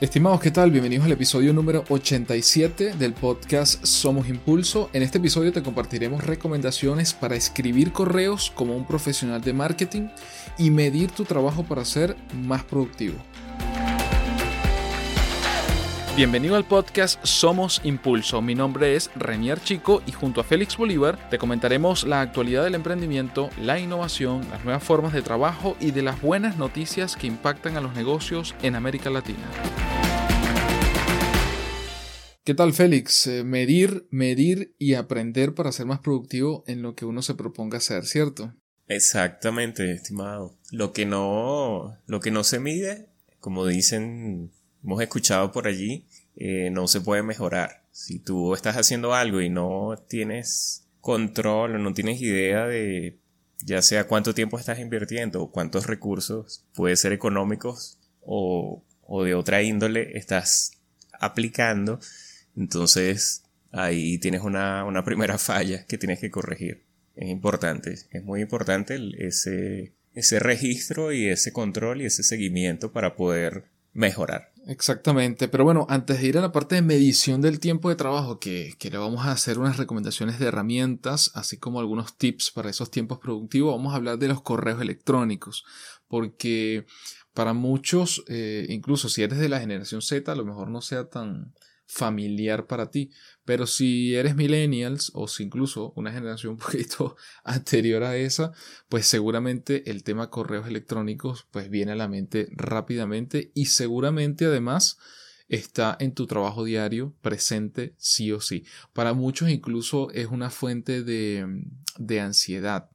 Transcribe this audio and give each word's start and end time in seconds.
Estimados, 0.00 0.40
¿qué 0.40 0.52
tal? 0.52 0.70
Bienvenidos 0.70 1.06
al 1.06 1.12
episodio 1.12 1.52
número 1.52 1.84
87 1.88 2.92
del 2.92 3.14
podcast 3.14 3.84
Somos 3.84 4.28
Impulso. 4.28 4.90
En 4.92 5.02
este 5.02 5.18
episodio 5.18 5.50
te 5.50 5.60
compartiremos 5.60 6.22
recomendaciones 6.22 7.14
para 7.14 7.34
escribir 7.34 7.90
correos 7.90 8.52
como 8.54 8.76
un 8.76 8.86
profesional 8.86 9.40
de 9.40 9.52
marketing 9.54 10.06
y 10.56 10.70
medir 10.70 11.10
tu 11.10 11.24
trabajo 11.24 11.64
para 11.64 11.84
ser 11.84 12.16
más 12.32 12.62
productivo. 12.62 13.16
Bienvenido 16.18 16.56
al 16.56 16.66
podcast 16.66 17.24
Somos 17.24 17.80
Impulso. 17.84 18.42
Mi 18.42 18.56
nombre 18.56 18.96
es 18.96 19.08
Renier 19.14 19.60
Chico 19.60 20.02
y 20.04 20.10
junto 20.10 20.40
a 20.40 20.44
Félix 20.44 20.76
Bolívar 20.76 21.30
te 21.30 21.38
comentaremos 21.38 22.02
la 22.02 22.20
actualidad 22.22 22.64
del 22.64 22.74
emprendimiento, 22.74 23.50
la 23.62 23.78
innovación, 23.78 24.40
las 24.50 24.64
nuevas 24.64 24.82
formas 24.82 25.12
de 25.12 25.22
trabajo 25.22 25.76
y 25.78 25.92
de 25.92 26.02
las 26.02 26.20
buenas 26.20 26.56
noticias 26.56 27.14
que 27.14 27.28
impactan 27.28 27.76
a 27.76 27.80
los 27.80 27.94
negocios 27.94 28.56
en 28.62 28.74
América 28.74 29.10
Latina. 29.10 29.48
¿Qué 32.42 32.52
tal, 32.52 32.72
Félix? 32.72 33.28
Eh, 33.28 33.44
medir, 33.44 34.08
medir 34.10 34.74
y 34.76 34.94
aprender 34.94 35.54
para 35.54 35.70
ser 35.70 35.86
más 35.86 36.00
productivo 36.00 36.64
en 36.66 36.82
lo 36.82 36.96
que 36.96 37.04
uno 37.04 37.22
se 37.22 37.36
proponga 37.36 37.78
hacer, 37.78 38.04
¿cierto? 38.06 38.52
Exactamente, 38.88 39.92
estimado. 39.92 40.56
Lo 40.72 40.92
que 40.92 41.06
no, 41.06 41.96
lo 42.06 42.18
que 42.18 42.32
no 42.32 42.42
se 42.42 42.58
mide, 42.58 43.06
como 43.38 43.64
dicen 43.64 44.50
hemos 44.84 45.02
escuchado 45.02 45.52
por 45.52 45.66
allí, 45.66 46.06
eh, 46.40 46.70
no 46.70 46.86
se 46.86 47.00
puede 47.00 47.24
mejorar. 47.24 47.82
Si 47.90 48.20
tú 48.20 48.54
estás 48.54 48.76
haciendo 48.76 49.12
algo 49.12 49.40
y 49.40 49.50
no 49.50 49.96
tienes 50.08 50.86
control 51.00 51.74
o 51.74 51.78
no 51.78 51.92
tienes 51.92 52.20
idea 52.20 52.66
de 52.66 53.18
ya 53.64 53.82
sea 53.82 54.06
cuánto 54.06 54.34
tiempo 54.34 54.56
estás 54.56 54.78
invirtiendo 54.78 55.42
o 55.42 55.50
cuántos 55.50 55.88
recursos, 55.88 56.64
puede 56.74 56.94
ser 56.94 57.12
económicos 57.12 57.98
o, 58.20 58.84
o 59.02 59.24
de 59.24 59.34
otra 59.34 59.62
índole, 59.62 60.16
estás 60.16 60.78
aplicando, 61.18 61.98
entonces 62.56 63.42
ahí 63.72 64.18
tienes 64.18 64.42
una, 64.42 64.84
una 64.84 65.04
primera 65.04 65.38
falla 65.38 65.86
que 65.86 65.98
tienes 65.98 66.20
que 66.20 66.30
corregir. 66.30 66.84
Es 67.16 67.28
importante, 67.28 67.94
es 68.12 68.22
muy 68.22 68.42
importante 68.42 68.96
ese, 69.18 69.92
ese 70.14 70.38
registro 70.38 71.12
y 71.12 71.26
ese 71.26 71.52
control 71.52 72.00
y 72.00 72.06
ese 72.06 72.22
seguimiento 72.22 72.92
para 72.92 73.16
poder 73.16 73.64
mejorar. 73.92 74.52
Exactamente, 74.68 75.48
pero 75.48 75.64
bueno, 75.64 75.86
antes 75.88 76.20
de 76.20 76.26
ir 76.26 76.36
a 76.36 76.42
la 76.42 76.52
parte 76.52 76.74
de 76.74 76.82
medición 76.82 77.40
del 77.40 77.58
tiempo 77.58 77.88
de 77.88 77.96
trabajo, 77.96 78.38
que, 78.38 78.74
que, 78.78 78.90
le 78.90 78.98
vamos 78.98 79.24
a 79.24 79.32
hacer 79.32 79.58
unas 79.58 79.78
recomendaciones 79.78 80.38
de 80.38 80.44
herramientas, 80.44 81.30
así 81.34 81.56
como 81.56 81.80
algunos 81.80 82.18
tips 82.18 82.50
para 82.50 82.68
esos 82.68 82.90
tiempos 82.90 83.18
productivos, 83.18 83.74
vamos 83.74 83.94
a 83.94 83.96
hablar 83.96 84.18
de 84.18 84.28
los 84.28 84.42
correos 84.42 84.82
electrónicos, 84.82 85.64
porque 86.06 86.84
para 87.32 87.54
muchos, 87.54 88.22
eh, 88.28 88.66
incluso 88.68 89.08
si 89.08 89.22
eres 89.22 89.38
de 89.38 89.48
la 89.48 89.58
generación 89.58 90.02
Z, 90.02 90.30
a 90.30 90.36
lo 90.36 90.44
mejor 90.44 90.68
no 90.68 90.82
sea 90.82 91.08
tan, 91.08 91.54
familiar 91.88 92.66
para 92.66 92.90
ti. 92.90 93.10
Pero 93.48 93.66
si 93.66 94.14
eres 94.14 94.36
millennials 94.36 95.10
o 95.14 95.26
si 95.26 95.44
incluso 95.44 95.94
una 95.96 96.12
generación 96.12 96.52
un 96.56 96.58
poquito 96.58 97.16
anterior 97.44 98.04
a 98.04 98.14
esa, 98.14 98.52
pues 98.90 99.06
seguramente 99.06 99.90
el 99.90 100.04
tema 100.04 100.28
correos 100.28 100.66
electrónicos 100.66 101.46
pues 101.50 101.70
viene 101.70 101.92
a 101.92 101.96
la 101.96 102.08
mente 102.08 102.50
rápidamente 102.50 103.50
y 103.54 103.64
seguramente 103.64 104.44
además 104.44 104.98
está 105.48 105.96
en 105.98 106.12
tu 106.12 106.26
trabajo 106.26 106.62
diario 106.62 107.16
presente 107.22 107.94
sí 107.96 108.32
o 108.32 108.42
sí. 108.42 108.66
Para 108.92 109.14
muchos 109.14 109.48
incluso 109.48 110.10
es 110.10 110.26
una 110.26 110.50
fuente 110.50 111.02
de, 111.02 111.46
de 111.96 112.20
ansiedad. 112.20 112.90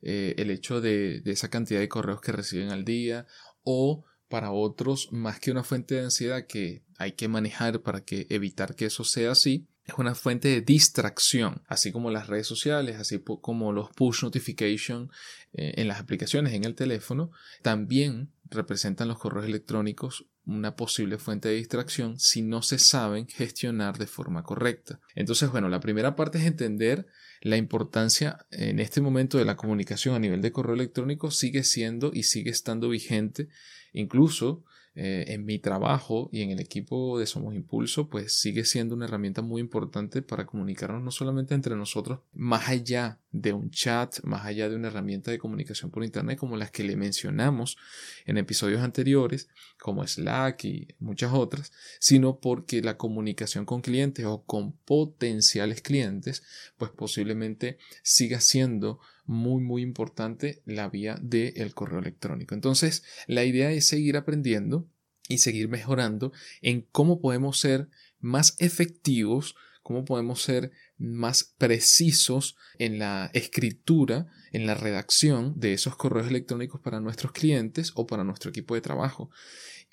Eh, 0.00 0.34
el 0.36 0.50
hecho 0.50 0.80
de, 0.80 1.20
de 1.20 1.30
esa 1.30 1.48
cantidad 1.48 1.78
de 1.78 1.88
correos 1.88 2.20
que 2.20 2.32
reciben 2.32 2.70
al 2.70 2.84
día 2.84 3.28
o 3.62 4.04
para 4.28 4.50
otros, 4.50 5.12
más 5.12 5.38
que 5.38 5.52
una 5.52 5.62
fuente 5.62 5.94
de 5.94 6.04
ansiedad 6.04 6.44
que 6.48 6.82
hay 6.98 7.12
que 7.12 7.28
manejar 7.28 7.82
para 7.82 8.04
que 8.04 8.26
evitar 8.30 8.74
que 8.74 8.86
eso 8.86 9.04
sea 9.04 9.30
así, 9.30 9.68
es 9.84 9.94
una 9.98 10.14
fuente 10.14 10.48
de 10.48 10.60
distracción, 10.60 11.62
así 11.66 11.90
como 11.90 12.10
las 12.10 12.28
redes 12.28 12.46
sociales, 12.46 12.96
así 12.98 13.22
como 13.40 13.72
los 13.72 13.90
push 13.90 14.22
notification 14.22 15.10
eh, 15.52 15.74
en 15.76 15.88
las 15.88 16.00
aplicaciones 16.00 16.54
en 16.54 16.64
el 16.64 16.74
teléfono, 16.74 17.32
también 17.62 18.30
representan 18.44 19.08
los 19.08 19.18
correos 19.18 19.46
electrónicos 19.46 20.26
una 20.44 20.74
posible 20.74 21.18
fuente 21.18 21.48
de 21.48 21.54
distracción 21.54 22.18
si 22.18 22.42
no 22.42 22.62
se 22.62 22.78
saben 22.78 23.28
gestionar 23.28 23.96
de 23.98 24.08
forma 24.08 24.42
correcta. 24.42 25.00
Entonces, 25.14 25.50
bueno, 25.50 25.68
la 25.68 25.78
primera 25.78 26.16
parte 26.16 26.38
es 26.38 26.46
entender 26.46 27.06
la 27.42 27.56
importancia 27.56 28.44
en 28.50 28.80
este 28.80 29.00
momento 29.00 29.38
de 29.38 29.44
la 29.44 29.56
comunicación 29.56 30.16
a 30.16 30.18
nivel 30.18 30.42
de 30.42 30.50
correo 30.50 30.74
electrónico 30.74 31.30
sigue 31.30 31.62
siendo 31.62 32.10
y 32.12 32.24
sigue 32.24 32.50
estando 32.50 32.88
vigente 32.88 33.48
Incluso 33.92 34.64
eh, 34.94 35.24
en 35.28 35.46
mi 35.46 35.58
trabajo 35.58 36.28
y 36.32 36.42
en 36.42 36.50
el 36.50 36.60
equipo 36.60 37.18
de 37.18 37.26
Somos 37.26 37.54
Impulso, 37.54 38.10
pues 38.10 38.34
sigue 38.38 38.66
siendo 38.66 38.94
una 38.94 39.06
herramienta 39.06 39.40
muy 39.40 39.62
importante 39.62 40.20
para 40.20 40.44
comunicarnos 40.44 41.02
no 41.02 41.10
solamente 41.10 41.54
entre 41.54 41.76
nosotros, 41.76 42.20
más 42.34 42.68
allá 42.68 43.18
de 43.30 43.54
un 43.54 43.70
chat, 43.70 44.22
más 44.22 44.44
allá 44.44 44.68
de 44.68 44.76
una 44.76 44.88
herramienta 44.88 45.30
de 45.30 45.38
comunicación 45.38 45.90
por 45.90 46.04
Internet 46.04 46.38
como 46.38 46.58
las 46.58 46.70
que 46.70 46.84
le 46.84 46.96
mencionamos 46.96 47.78
en 48.26 48.36
episodios 48.36 48.82
anteriores, 48.82 49.48
como 49.78 50.06
Slack 50.06 50.64
y 50.64 50.88
muchas 50.98 51.32
otras, 51.32 51.72
sino 51.98 52.38
porque 52.38 52.82
la 52.82 52.98
comunicación 52.98 53.64
con 53.64 53.80
clientes 53.80 54.26
o 54.26 54.42
con 54.44 54.72
potenciales 54.72 55.80
clientes, 55.80 56.42
pues 56.76 56.90
posiblemente 56.90 57.78
siga 58.02 58.40
siendo 58.40 59.00
muy 59.24 59.62
muy 59.62 59.82
importante 59.82 60.62
la 60.64 60.88
vía 60.88 61.18
del 61.22 61.74
correo 61.74 62.00
electrónico. 62.00 62.54
Entonces, 62.54 63.04
la 63.26 63.44
idea 63.44 63.70
es 63.70 63.86
seguir 63.86 64.16
aprendiendo 64.16 64.88
y 65.28 65.38
seguir 65.38 65.68
mejorando 65.68 66.32
en 66.60 66.82
cómo 66.92 67.20
podemos 67.20 67.58
ser 67.58 67.88
más 68.20 68.56
efectivos, 68.58 69.54
cómo 69.82 70.04
podemos 70.04 70.42
ser 70.42 70.72
más 70.98 71.54
precisos 71.58 72.56
en 72.78 72.98
la 72.98 73.30
escritura, 73.34 74.26
en 74.52 74.66
la 74.66 74.74
redacción 74.74 75.58
de 75.58 75.72
esos 75.72 75.96
correos 75.96 76.28
electrónicos 76.28 76.80
para 76.80 77.00
nuestros 77.00 77.32
clientes 77.32 77.92
o 77.94 78.06
para 78.06 78.24
nuestro 78.24 78.50
equipo 78.50 78.74
de 78.74 78.80
trabajo. 78.80 79.30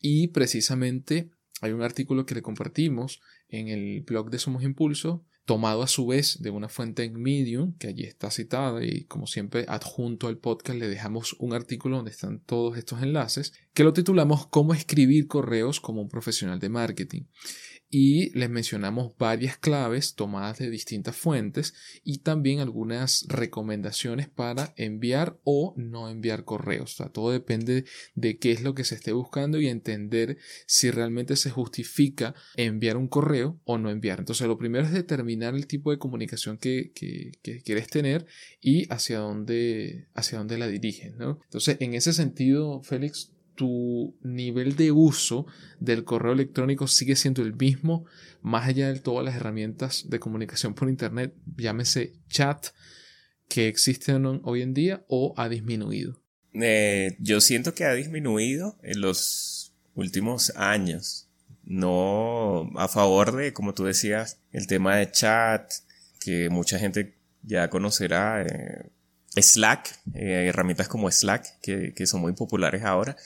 Y 0.01 0.27
precisamente 0.27 1.31
hay 1.61 1.71
un 1.71 1.81
artículo 1.81 2.25
que 2.25 2.35
le 2.35 2.41
compartimos 2.41 3.21
en 3.49 3.67
el 3.67 4.01
blog 4.01 4.29
de 4.29 4.39
Somos 4.39 4.63
Impulso 4.63 5.25
tomado 5.49 5.81
a 5.81 5.87
su 5.87 6.05
vez 6.05 6.43
de 6.43 6.51
una 6.51 6.69
fuente 6.69 7.03
en 7.03 7.19
Medium, 7.19 7.73
que 7.79 7.87
allí 7.87 8.03
está 8.03 8.29
citada 8.29 8.85
y 8.85 9.05
como 9.05 9.25
siempre 9.25 9.65
adjunto 9.67 10.27
al 10.27 10.37
podcast 10.37 10.77
le 10.77 10.87
dejamos 10.87 11.35
un 11.39 11.53
artículo 11.53 11.95
donde 11.95 12.11
están 12.11 12.39
todos 12.39 12.77
estos 12.77 13.01
enlaces, 13.01 13.53
que 13.73 13.83
lo 13.83 13.91
titulamos 13.91 14.45
Cómo 14.45 14.75
escribir 14.75 15.25
correos 15.25 15.79
como 15.79 16.03
un 16.03 16.07
profesional 16.07 16.59
de 16.59 16.69
marketing 16.69 17.23
y 17.89 18.29
les 18.37 18.49
mencionamos 18.49 19.17
varias 19.17 19.57
claves 19.57 20.13
tomadas 20.13 20.59
de 20.59 20.69
distintas 20.69 21.15
fuentes 21.15 21.73
y 22.03 22.19
también 22.19 22.59
algunas 22.59 23.25
recomendaciones 23.27 24.29
para 24.29 24.73
enviar 24.77 25.39
o 25.43 25.73
no 25.75 26.09
enviar 26.09 26.45
correos. 26.45 26.97
todo 27.11 27.31
depende 27.31 27.85
de 28.13 28.37
qué 28.37 28.51
es 28.51 28.61
lo 28.61 28.75
que 28.75 28.83
se 28.83 28.95
esté 28.95 29.11
buscando 29.11 29.59
y 29.59 29.67
entender 29.67 30.37
si 30.67 30.91
realmente 30.91 31.35
se 31.35 31.49
justifica 31.49 32.35
enviar 32.55 32.97
un 32.97 33.07
correo 33.07 33.59
o 33.63 33.77
no 33.77 33.89
enviar. 33.89 34.19
Entonces 34.19 34.47
lo 34.47 34.57
primero 34.57 34.85
es 34.85 34.91
determinar 34.91 35.55
el 35.55 35.65
tipo 35.65 35.91
de 35.91 35.97
comunicación 35.97 36.57
que, 36.57 36.91
quieres 37.41 37.87
tener 37.87 38.27
y 38.61 38.91
hacia 38.93 39.19
dónde, 39.19 40.07
hacia 40.13 40.37
dónde 40.37 40.57
la 40.57 40.67
diriges. 40.67 41.13
Entonces 41.19 41.77
en 41.79 41.95
ese 41.95 42.13
sentido, 42.13 42.83
Félix, 42.83 43.31
tu 43.59 44.17
nivel 44.23 44.77
de 44.77 44.93
uso 44.93 45.45
del 45.81 46.05
correo 46.05 46.31
electrónico 46.31 46.87
sigue 46.87 47.17
siendo 47.17 47.41
el 47.41 47.57
mismo, 47.57 48.05
más 48.41 48.69
allá 48.69 48.93
de 48.93 49.01
todas 49.01 49.25
las 49.25 49.35
herramientas 49.35 50.05
de 50.09 50.17
comunicación 50.17 50.75
por 50.75 50.87
Internet, 50.87 51.33
llámese 51.57 52.13
chat, 52.29 52.67
que 53.49 53.67
existen 53.67 54.25
hoy 54.45 54.61
en 54.61 54.73
día 54.73 55.03
o 55.09 55.33
ha 55.35 55.49
disminuido? 55.49 56.23
Eh, 56.53 57.17
yo 57.19 57.41
siento 57.41 57.73
que 57.73 57.83
ha 57.83 57.93
disminuido 57.93 58.77
en 58.81 59.01
los 59.01 59.75
últimos 59.93 60.53
años. 60.55 61.27
No 61.65 62.69
a 62.77 62.87
favor 62.87 63.35
de, 63.35 63.51
como 63.51 63.73
tú 63.73 63.83
decías, 63.83 64.39
el 64.53 64.67
tema 64.67 64.95
de 64.95 65.11
chat, 65.11 65.69
que 66.21 66.49
mucha 66.49 66.79
gente 66.79 67.17
ya 67.43 67.69
conocerá. 67.69 68.41
Eh, 68.43 68.89
Slack, 69.35 69.99
eh, 70.13 70.45
herramientas 70.47 70.87
como 70.87 71.11
Slack, 71.11 71.59
que, 71.61 71.93
que 71.93 72.07
son 72.07 72.21
muy 72.21 72.31
populares 72.31 72.83
ahora 72.83 73.17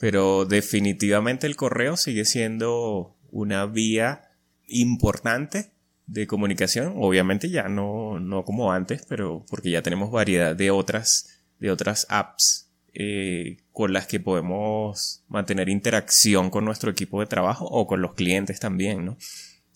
pero 0.00 0.46
definitivamente 0.46 1.46
el 1.46 1.56
correo 1.56 1.98
sigue 1.98 2.24
siendo 2.24 3.18
una 3.30 3.66
vía 3.66 4.30
importante 4.66 5.72
de 6.06 6.26
comunicación. 6.26 6.94
Obviamente 6.96 7.50
ya 7.50 7.68
no, 7.68 8.18
no 8.18 8.46
como 8.46 8.72
antes, 8.72 9.04
pero 9.06 9.44
porque 9.50 9.70
ya 9.70 9.82
tenemos 9.82 10.10
variedad 10.10 10.56
de 10.56 10.70
otras, 10.70 11.42
de 11.58 11.70
otras 11.70 12.06
apps 12.08 12.70
eh, 12.94 13.58
con 13.72 13.92
las 13.92 14.06
que 14.06 14.20
podemos 14.20 15.22
mantener 15.28 15.68
interacción 15.68 16.48
con 16.48 16.64
nuestro 16.64 16.90
equipo 16.90 17.20
de 17.20 17.26
trabajo 17.26 17.66
o 17.66 17.86
con 17.86 18.00
los 18.00 18.14
clientes 18.14 18.58
también, 18.58 19.04
¿no? 19.04 19.18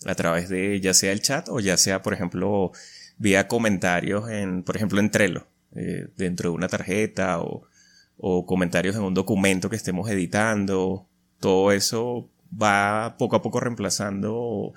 A 0.07 0.15
través 0.15 0.49
de 0.49 0.81
ya 0.81 0.95
sea 0.95 1.13
el 1.13 1.21
chat 1.21 1.51
o 1.51 1.61
ya 1.61 1.77
sea, 1.77 2.01
por 2.01 2.15
ejemplo, 2.15 2.73
vía 3.19 3.47
comentarios 3.47 4.31
en, 4.31 4.63
por 4.63 4.77
ejemplo, 4.77 5.01
en 5.01 5.11
Trello, 5.11 5.47
eh, 5.77 6.09
dentro 6.17 6.51
de 6.51 6.57
una 6.57 6.69
tarjeta 6.69 7.41
o, 7.41 7.69
o 8.17 8.47
comentarios 8.47 8.97
en 8.97 9.03
un 9.03 9.15
documento 9.15 9.71
que 9.71 9.77
estemos 9.77 10.09
editando. 10.11 11.09
Todo 11.41 11.73
eso 11.73 12.31
va 12.51 13.17
poco 13.19 13.37
a 13.37 13.43
poco 13.43 13.61
reemplazando 13.61 14.73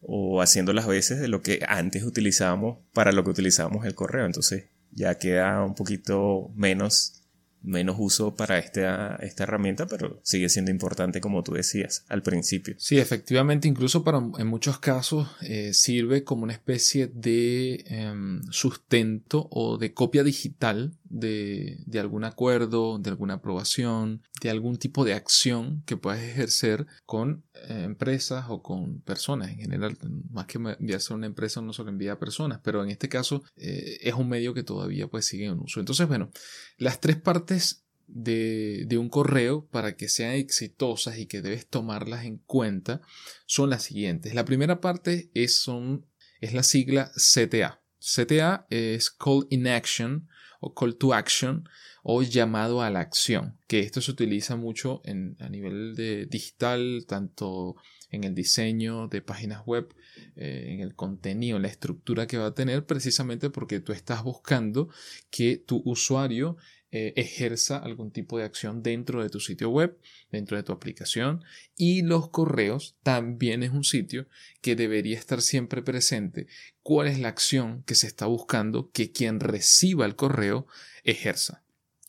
o, 0.00 0.40
haciendo 0.40 0.72
las 0.72 0.86
veces 0.86 1.18
de 1.18 1.28
lo 1.28 1.42
que 1.42 1.60
antes 1.66 2.04
utilizábamos 2.04 2.78
para 2.92 3.12
lo 3.12 3.24
que 3.24 3.30
utilizábamos 3.30 3.84
el 3.84 3.94
correo. 3.94 4.26
Entonces 4.26 4.66
ya 4.92 5.16
queda 5.16 5.64
un 5.64 5.74
poquito 5.74 6.50
menos 6.54 7.18
menos 7.62 7.96
uso 7.98 8.34
para 8.34 8.58
esta, 8.58 9.16
esta 9.16 9.42
herramienta, 9.42 9.86
pero 9.86 10.20
sigue 10.22 10.48
siendo 10.48 10.70
importante 10.70 11.20
como 11.20 11.42
tú 11.42 11.52
decías 11.52 12.04
al 12.08 12.22
principio. 12.22 12.74
Sí, 12.78 12.98
efectivamente, 12.98 13.68
incluso 13.68 14.04
para 14.04 14.18
en 14.18 14.46
muchos 14.46 14.78
casos 14.78 15.28
eh, 15.42 15.72
sirve 15.74 16.24
como 16.24 16.44
una 16.44 16.52
especie 16.52 17.08
de 17.08 17.84
em, 17.88 18.42
sustento 18.50 19.48
o 19.50 19.76
de 19.76 19.92
copia 19.92 20.22
digital 20.22 20.96
de, 21.10 21.78
de, 21.86 21.98
algún 21.98 22.24
acuerdo, 22.24 22.98
de 22.98 23.10
alguna 23.10 23.34
aprobación, 23.34 24.22
de 24.40 24.50
algún 24.50 24.76
tipo 24.76 25.04
de 25.04 25.14
acción 25.14 25.82
que 25.86 25.96
puedas 25.96 26.20
ejercer 26.20 26.86
con 27.06 27.44
eh, 27.54 27.82
empresas 27.84 28.46
o 28.48 28.62
con 28.62 29.00
personas 29.00 29.50
en 29.50 29.58
general. 29.58 29.96
Más 30.30 30.46
que 30.46 30.58
enviarse 30.58 31.12
a 31.12 31.16
una 31.16 31.26
empresa 31.26 31.60
no 31.60 31.72
solo 31.72 31.90
envía 31.90 32.12
a 32.12 32.18
personas, 32.18 32.60
pero 32.62 32.82
en 32.82 32.90
este 32.90 33.08
caso 33.08 33.42
eh, 33.56 33.98
es 34.02 34.14
un 34.14 34.28
medio 34.28 34.54
que 34.54 34.62
todavía 34.62 35.08
pues 35.08 35.26
sigue 35.26 35.46
en 35.46 35.58
uso. 35.60 35.80
Entonces, 35.80 36.06
bueno, 36.08 36.30
las 36.76 37.00
tres 37.00 37.16
partes 37.16 37.84
de, 38.06 38.84
de, 38.86 38.96
un 38.96 39.10
correo 39.10 39.66
para 39.66 39.96
que 39.96 40.08
sean 40.08 40.32
exitosas 40.32 41.18
y 41.18 41.26
que 41.26 41.42
debes 41.42 41.66
tomarlas 41.66 42.24
en 42.24 42.38
cuenta 42.38 43.02
son 43.46 43.70
las 43.70 43.82
siguientes. 43.82 44.34
La 44.34 44.46
primera 44.46 44.80
parte 44.80 45.30
es, 45.34 45.56
son, 45.56 46.06
es 46.40 46.54
la 46.54 46.62
sigla 46.62 47.12
CTA. 47.16 47.82
CTA 47.98 48.66
es 48.70 49.10
Call 49.10 49.46
in 49.50 49.66
Action 49.66 50.28
o 50.60 50.74
Call 50.74 50.96
to 50.96 51.14
Action 51.14 51.68
o 52.02 52.22
llamado 52.22 52.82
a 52.82 52.90
la 52.90 53.00
acción, 53.00 53.58
que 53.66 53.80
esto 53.80 54.00
se 54.00 54.10
utiliza 54.10 54.56
mucho 54.56 55.02
en, 55.04 55.36
a 55.40 55.48
nivel 55.48 55.94
de 55.94 56.26
digital, 56.26 57.04
tanto 57.06 57.76
en 58.10 58.24
el 58.24 58.34
diseño 58.34 59.08
de 59.08 59.20
páginas 59.20 59.62
web, 59.66 59.94
eh, 60.36 60.66
en 60.68 60.80
el 60.80 60.94
contenido, 60.94 61.56
en 61.56 61.62
la 61.62 61.68
estructura 61.68 62.26
que 62.26 62.38
va 62.38 62.46
a 62.46 62.54
tener, 62.54 62.86
precisamente 62.86 63.50
porque 63.50 63.80
tú 63.80 63.92
estás 63.92 64.22
buscando 64.22 64.88
que 65.30 65.58
tu 65.58 65.82
usuario 65.84 66.56
eh, 66.90 67.12
ejerza 67.16 67.76
algún 67.76 68.10
tipo 68.10 68.38
de 68.38 68.44
acción 68.44 68.82
dentro 68.82 69.22
de 69.22 69.28
tu 69.28 69.40
sitio 69.40 69.68
web, 69.68 69.98
dentro 70.30 70.56
de 70.56 70.62
tu 70.62 70.72
aplicación 70.72 71.44
y 71.76 72.00
los 72.00 72.30
correos 72.30 72.96
también 73.02 73.62
es 73.62 73.72
un 73.72 73.84
sitio 73.84 74.26
que 74.62 74.74
debería 74.74 75.18
estar 75.18 75.42
siempre 75.42 75.82
presente 75.82 76.46
cuál 76.82 77.08
es 77.08 77.18
la 77.18 77.28
acción 77.28 77.82
que 77.82 77.94
se 77.94 78.06
está 78.06 78.24
buscando 78.24 78.90
que 78.90 79.12
quien 79.12 79.38
reciba 79.38 80.06
el 80.06 80.16
correo 80.16 80.66
ejerza. 81.04 81.62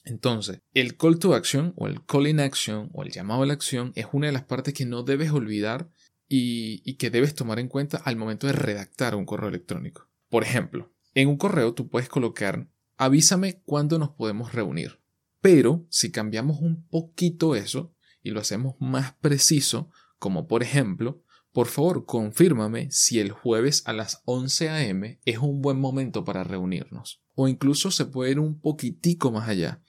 Entonces, 0.05 0.61
el 0.73 0.95
call 0.95 1.19
to 1.19 1.35
action 1.35 1.73
o 1.75 1.87
el 1.87 2.05
call 2.05 2.27
in 2.27 2.39
action 2.39 2.89
o 2.93 3.03
el 3.03 3.11
llamado 3.11 3.43
a 3.43 3.47
la 3.47 3.53
acción 3.53 3.91
es 3.95 4.05
una 4.13 4.27
de 4.27 4.33
las 4.33 4.45
partes 4.45 4.73
que 4.73 4.85
no 4.85 5.03
debes 5.03 5.31
olvidar 5.31 5.89
y, 6.29 6.81
y 6.89 6.93
que 6.93 7.09
debes 7.09 7.35
tomar 7.35 7.59
en 7.59 7.67
cuenta 7.67 7.97
al 7.97 8.15
momento 8.15 8.47
de 8.47 8.53
redactar 8.53 9.15
un 9.15 9.25
correo 9.25 9.49
electrónico. 9.49 10.07
Por 10.29 10.43
ejemplo, 10.43 10.89
en 11.15 11.27
un 11.27 11.35
correo 11.35 11.73
tú 11.73 11.89
puedes 11.89 12.07
colocar 12.07 12.69
avísame 12.99 13.61
cuándo 13.63 13.97
nos 13.97 14.09
podemos 14.09 14.53
reunir. 14.53 14.99
Pero 15.41 15.87
si 15.89 16.11
cambiamos 16.11 16.59
un 16.59 16.85
poquito 16.89 17.55
eso 17.55 17.95
y 18.21 18.31
lo 18.31 18.41
hacemos 18.41 18.75
más 18.79 19.13
preciso, 19.13 19.89
como 20.19 20.47
por 20.47 20.63
ejemplo, 20.63 21.23
por 21.53 21.67
favor 21.67 22.05
confírmame 22.05 22.91
si 22.91 23.21
el 23.21 23.31
jueves 23.31 23.83
a 23.85 23.93
las 23.93 24.21
11 24.25 24.69
a.m. 24.69 25.19
es 25.23 25.37
un 25.37 25.61
buen 25.61 25.79
momento 25.79 26.25
para 26.25 26.43
reunirnos. 26.43 27.23
O 27.35 27.47
incluso 27.47 27.89
se 27.89 28.05
puede 28.05 28.31
ir 28.31 28.39
un 28.39 28.59
poquitico 28.59 29.31
más 29.31 29.47
allá. 29.47 29.81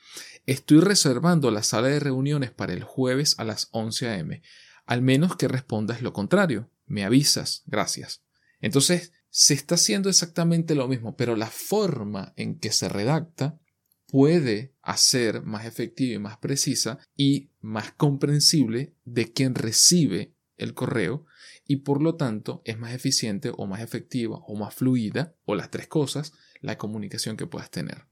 Estoy 0.46 0.78
reservando 0.78 1.50
la 1.50 1.64
sala 1.64 1.88
de 1.88 1.98
reuniones 1.98 2.52
para 2.52 2.72
el 2.72 2.84
jueves 2.84 3.34
a 3.38 3.44
las 3.44 3.68
11 3.72 4.08
a.m. 4.08 4.40
Al 4.86 5.02
menos 5.02 5.34
que 5.34 5.48
respondas 5.48 6.00
lo 6.00 6.12
contrario. 6.12 6.70
Me 6.86 7.04
avisas. 7.04 7.64
Gracias. 7.66 8.22
Entonces, 8.60 9.12
se 9.30 9.54
está 9.54 9.76
haciendo 9.76 10.08
exactamente 10.08 10.74
lo 10.74 10.88
mismo, 10.88 11.16
pero 11.16 11.36
la 11.36 11.46
forma 11.46 12.32
en 12.36 12.58
que 12.58 12.72
se 12.72 12.88
redacta 12.88 13.58
puede 14.06 14.74
hacer 14.82 15.42
más 15.42 15.66
efectiva 15.66 16.14
y 16.14 16.18
más 16.18 16.36
precisa 16.38 16.98
y 17.16 17.50
más 17.60 17.92
comprensible 17.92 18.92
de 19.04 19.32
quien 19.32 19.54
recibe 19.54 20.34
el 20.56 20.74
correo 20.74 21.26
y 21.64 21.76
por 21.76 22.02
lo 22.02 22.16
tanto 22.16 22.60
es 22.64 22.76
más 22.78 22.92
eficiente 22.92 23.52
o 23.56 23.66
más 23.66 23.80
efectiva 23.80 24.40
o 24.46 24.56
más 24.56 24.74
fluida 24.74 25.34
o 25.44 25.54
las 25.54 25.70
tres 25.70 25.86
cosas 25.86 26.32
la 26.60 26.76
comunicación 26.76 27.36
que 27.36 27.46
puedas 27.46 27.70
tener. 27.70 28.06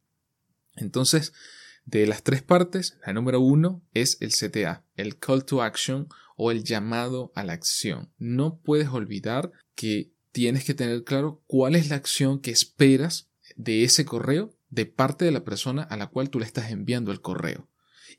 Entonces, 0.76 1.32
de 1.85 2.06
las 2.06 2.23
tres 2.23 2.43
partes, 2.43 2.99
la 3.05 3.12
número 3.12 3.41
uno 3.41 3.82
es 3.93 4.19
el 4.21 4.31
CTA, 4.31 4.85
el 4.94 5.19
call 5.19 5.44
to 5.44 5.62
action 5.62 6.09
o 6.37 6.53
el 6.53 6.62
llamado 6.62 7.32
a 7.35 7.43
la 7.43 7.55
acción. 7.55 8.12
No 8.19 8.61
puedes 8.61 8.88
olvidar 8.88 9.50
que 9.75 10.12
tienes 10.38 10.64
que 10.64 10.73
tener 10.73 11.02
claro 11.02 11.43
cuál 11.49 11.75
es 11.75 11.88
la 11.88 11.96
acción 11.96 12.38
que 12.38 12.52
esperas 12.52 13.29
de 13.56 13.82
ese 13.82 14.05
correo 14.05 14.55
de 14.70 14.87
parte 14.87 15.25
de 15.25 15.32
la 15.32 15.43
persona 15.43 15.82
a 15.82 15.96
la 15.96 16.06
cual 16.06 16.31
tú 16.31 16.38
le 16.38 16.46
estás 16.46 16.70
enviando 16.70 17.11
el 17.11 17.20
correo. 17.20 17.67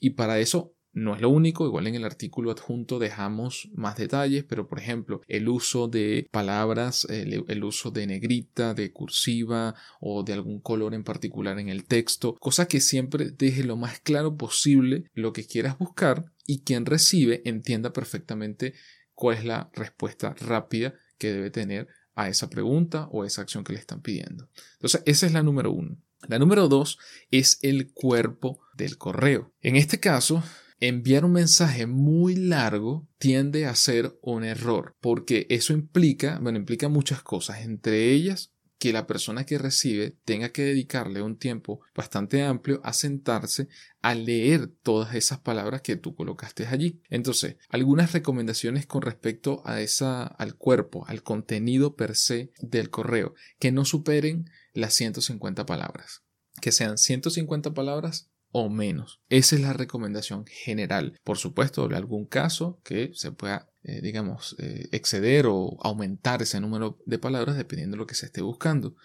Y 0.01 0.09
para 0.09 0.37
eso 0.37 0.75
no 0.91 1.15
es 1.15 1.21
lo 1.21 1.29
único, 1.29 1.65
igual 1.65 1.87
en 1.87 1.95
el 1.95 2.03
artículo 2.03 2.51
adjunto 2.51 2.99
dejamos 2.99 3.69
más 3.73 3.95
detalles, 3.95 4.43
pero 4.43 4.67
por 4.67 4.79
ejemplo, 4.79 5.21
el 5.29 5.47
uso 5.47 5.87
de 5.87 6.27
palabras, 6.29 7.07
el, 7.09 7.63
uso 7.63 7.89
de 7.89 8.05
negrita, 8.05 8.73
de 8.73 8.91
cursiva 8.91 9.75
o 10.01 10.23
de 10.23 10.33
algún 10.33 10.59
color 10.59 10.93
en 10.93 11.05
particular 11.05 11.57
en 11.57 11.69
el 11.69 11.85
texto, 11.85 12.35
cosa 12.41 12.67
que 12.67 12.81
siempre 12.81 13.31
deje 13.31 13.63
lo 13.63 13.77
más 13.77 14.01
claro 14.01 14.35
posible 14.35 15.05
lo 15.13 15.31
que 15.31 15.47
quieras 15.47 15.77
buscar 15.77 16.25
y 16.45 16.63
quien 16.63 16.85
recibe 16.85 17.43
entienda 17.45 17.93
perfectamente 17.93 18.73
cuál 19.13 19.37
es 19.37 19.45
la 19.45 19.69
respuesta 19.73 20.33
rápida 20.33 20.95
que 21.17 21.31
debe 21.31 21.49
tener 21.49 21.87
a 22.19 22.27
esa 22.27 22.49
pregunta 22.49 23.07
o 23.11 23.23
a 23.23 23.27
esa 23.27 23.41
acción 23.41 23.63
que 23.63 23.73
le 23.73 23.79
están 23.79 24.01
pidiendo. 24.01 24.49
Entonces, 24.73 25.01
esa 25.05 25.25
es 25.25 25.31
la 25.31 25.41
número 25.41 25.71
uno. 25.71 25.97
La 26.27 26.37
número 26.37 26.67
dos 26.67 26.99
es 27.31 27.59
el 27.61 27.93
cuerpo 27.93 28.59
del 28.75 28.97
correo. 28.97 29.53
En 29.61 29.77
este 29.77 30.01
caso, 30.01 30.43
enviar 30.81 31.23
un 31.23 31.31
mensaje 31.31 31.87
muy 31.87 32.35
largo 32.35 33.07
tiende 33.19 33.65
a 33.65 33.75
ser 33.75 34.17
un 34.21 34.43
error, 34.43 34.97
porque 34.99 35.47
eso 35.49 35.71
implica, 35.71 36.39
bueno, 36.39 36.57
implica 36.57 36.89
muchas 36.89 37.23
cosas, 37.23 37.61
entre 37.61 38.11
ellas 38.11 38.53
que 38.79 38.93
la 38.93 39.05
persona 39.05 39.45
que 39.45 39.57
recibe 39.57 40.17
tenga 40.23 40.49
que 40.49 40.63
dedicarle 40.63 41.21
un 41.21 41.37
tiempo 41.37 41.81
bastante 41.93 42.43
amplio 42.43 42.79
a 42.83 42.93
sentarse 42.93 43.67
a 44.01 44.15
leer 44.15 44.67
todas 44.81 45.13
esas 45.15 45.39
palabras 45.39 45.81
que 45.81 45.97
tú 45.97 46.15
colocaste 46.15 46.65
allí. 46.65 47.01
Entonces, 47.09 47.57
algunas 47.67 48.13
recomendaciones 48.13 48.87
con 48.87 49.01
respecto 49.01 49.61
a 49.65 49.81
esa, 49.81 50.23
al 50.23 50.55
cuerpo, 50.55 51.05
al 51.07 51.21
contenido 51.23 51.95
per 51.95 52.15
se 52.15 52.51
del 52.61 52.89
correo, 52.89 53.35
que 53.59 53.73
no 53.73 53.83
superen 53.83 54.49
las 54.73 54.93
150 54.93 55.65
palabras. 55.65 56.23
Que 56.61 56.71
sean 56.71 56.97
150 56.97 57.73
palabras 57.73 58.29
o 58.51 58.69
menos. 58.69 59.21
Esa 59.29 59.55
es 59.55 59.61
la 59.61 59.73
recomendación 59.73 60.45
general. 60.47 61.19
Por 61.23 61.37
supuesto, 61.37 61.85
en 61.85 61.93
algún 61.93 62.25
caso 62.25 62.79
que 62.83 63.11
se 63.13 63.31
pueda, 63.31 63.68
eh, 63.83 64.01
digamos, 64.01 64.55
eh, 64.59 64.89
exceder 64.91 65.45
o 65.47 65.77
aumentar 65.81 66.41
ese 66.41 66.59
número 66.59 66.99
de 67.05 67.19
palabras 67.19 67.55
dependiendo 67.55 67.95
de 67.95 67.99
lo 67.99 68.07
que 68.07 68.15
se 68.15 68.25
esté 68.25 68.41
buscando. 68.41 68.95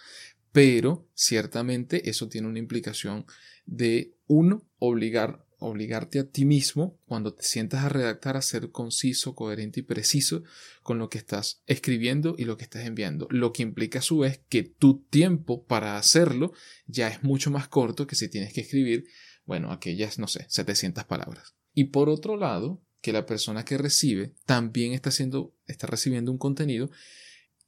Pero 0.52 1.09
ciertamente 1.14 2.09
eso 2.11 2.28
tiene 2.28 2.49
una 2.49 2.59
implicación 2.59 3.26
de, 3.66 4.14
uno, 4.26 4.69
obligar, 4.78 5.45
obligarte 5.59 6.19
a 6.19 6.28
ti 6.28 6.45
mismo 6.45 6.99
cuando 7.07 7.35
te 7.35 7.43
sientas 7.43 7.85
a 7.85 7.88
redactar 7.88 8.37
a 8.37 8.43
ser 8.43 8.71
conciso, 8.71 9.35
coherente 9.35 9.81
y 9.81 9.83
preciso 9.85 10.43
con 10.83 10.99
lo 10.99 11.09
que 11.09 11.19
estás 11.19 11.62
escribiendo 11.66 12.35
y 12.38 12.45
lo 12.45 12.57
que 12.57 12.64
estás 12.64 12.85
enviando. 12.85 13.26
Lo 13.31 13.52
que 13.52 13.62
implica 13.62 14.00
a 14.00 14.02
su 14.02 14.19
vez 14.19 14.43
que 14.49 14.62
tu 14.62 15.04
tiempo 15.11 15.64
para 15.64 15.97
hacerlo 15.97 16.52
ya 16.87 17.09
es 17.09 17.23
mucho 17.23 17.50
más 17.50 17.69
corto 17.69 18.07
que 18.07 18.16
si 18.16 18.28
tienes 18.28 18.52
que 18.52 18.61
escribir 18.61 19.07
bueno, 19.47 19.73
aquellas, 19.73 20.19
no 20.19 20.26
sé, 20.26 20.47
700 20.49 21.04
palabras. 21.04 21.54
Y 21.75 21.85
por 21.85 22.09
otro 22.09 22.37
lado, 22.37 22.83
que 23.04 23.12
la 23.12 23.26
persona 23.26 23.66
que 23.66 23.76
recibe 23.76 24.32
también 24.46 24.94
está, 24.94 25.11
haciendo, 25.11 25.54
está 25.66 25.87
recibiendo 25.87 26.32
un 26.32 26.38
contenido 26.38 26.90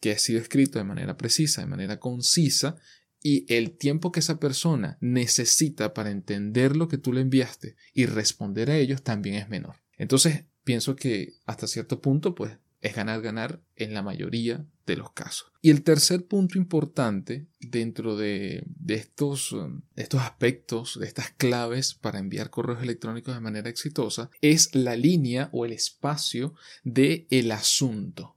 que 0.00 0.12
ha 0.12 0.19
sido 0.19 0.40
escrito 0.40 0.78
de 0.78 0.87
manera 0.87 1.19
precisa, 1.19 1.61
de 1.61 1.66
manera 1.66 2.00
concisa, 2.00 2.76
y 3.23 3.45
el 3.55 3.76
tiempo 3.76 4.12
que 4.12 4.21
esa 4.21 4.40
persona 4.40 4.97
necesita 5.02 5.93
para 5.93 6.11
entender 6.11 6.75
lo 6.75 6.88
que 6.88 6.97
tú 6.97 7.12
le 7.12 7.21
enviaste 7.21 7.76
y 7.93 8.07
responder 8.07 8.71
a 8.71 8.78
ellos 8.78 9.02
también 9.02 9.35
es 9.35 9.50
menor. 9.50 9.76
Entonces, 9.99 10.45
pienso 10.64 10.97
que 10.97 11.35
hasta 11.45 11.66
cierto 11.66 12.00
punto, 12.00 12.35
pues 12.35 12.57
es 12.80 12.95
ganar, 12.95 13.21
ganar 13.23 13.62
en 13.75 13.95
la 13.95 14.02
mayoría 14.02 14.66
de 14.87 14.97
los 14.97 15.12
casos. 15.12 15.52
Y 15.61 15.71
el 15.71 15.83
tercer 15.83 16.26
punto 16.26 16.59
importante 16.59 17.49
dentro 17.61 18.16
de, 18.16 18.64
estos, 18.87 19.52
um, 19.52 19.83
estos 19.97 20.21
aspectos, 20.23 20.99
de 20.99 21.06
estas 21.06 21.30
claves 21.33 21.95
para 21.95 22.18
enviar 22.18 22.50
correos 22.50 22.83
electrónicos 22.83 23.35
de 23.35 23.40
manera 23.40 23.68
exitosa, 23.68 24.30
es 24.40 24.75
la 24.75 24.97
línea 24.97 25.49
o 25.52 25.64
el 25.64 25.73
espacio 25.73 26.54
de 26.85 27.26
el 27.30 27.50
asunto. 27.50 28.35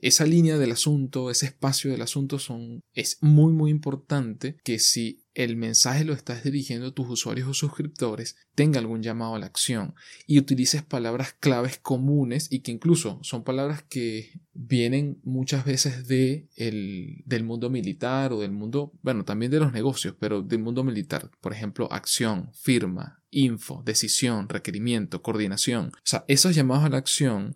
esa 0.00 0.24
línea 0.24 0.58
del 0.58 0.72
asunto, 0.72 1.28
ese 1.28 1.46
espacio 1.46 1.90
del 1.90 2.02
asunto 2.02 2.38
son, 2.38 2.84
es 2.92 3.18
muy 3.20 3.52
muy 3.52 3.70
importante 3.72 4.56
que 4.62 4.78
si 4.78 5.24
el 5.38 5.54
mensaje 5.54 6.04
lo 6.04 6.14
estás 6.14 6.42
dirigiendo 6.42 6.88
a 6.88 6.90
tus 6.90 7.08
usuarios 7.08 7.46
o 7.46 7.54
suscriptores, 7.54 8.36
tenga 8.56 8.80
algún 8.80 9.04
llamado 9.04 9.36
a 9.36 9.38
la 9.38 9.46
acción 9.46 9.94
y 10.26 10.40
utilices 10.40 10.82
palabras 10.82 11.32
claves 11.38 11.78
comunes 11.78 12.48
y 12.50 12.58
que 12.60 12.72
incluso 12.72 13.20
son 13.22 13.44
palabras 13.44 13.84
que 13.84 14.40
vienen 14.52 15.20
muchas 15.22 15.64
veces 15.64 16.08
de 16.08 16.48
el, 16.56 17.22
del 17.24 17.44
mundo 17.44 17.70
militar 17.70 18.32
o 18.32 18.40
del 18.40 18.50
mundo, 18.50 18.92
bueno, 19.02 19.24
también 19.24 19.52
de 19.52 19.60
los 19.60 19.72
negocios, 19.72 20.16
pero 20.18 20.42
del 20.42 20.58
mundo 20.58 20.82
militar. 20.82 21.30
Por 21.40 21.52
ejemplo, 21.52 21.86
acción, 21.92 22.50
firma, 22.54 23.22
info, 23.30 23.84
decisión, 23.86 24.48
requerimiento, 24.48 25.22
coordinación. 25.22 25.92
O 25.94 26.00
sea, 26.02 26.24
esos 26.26 26.56
llamados 26.56 26.84
a 26.84 26.88
la 26.88 26.98
acción 26.98 27.54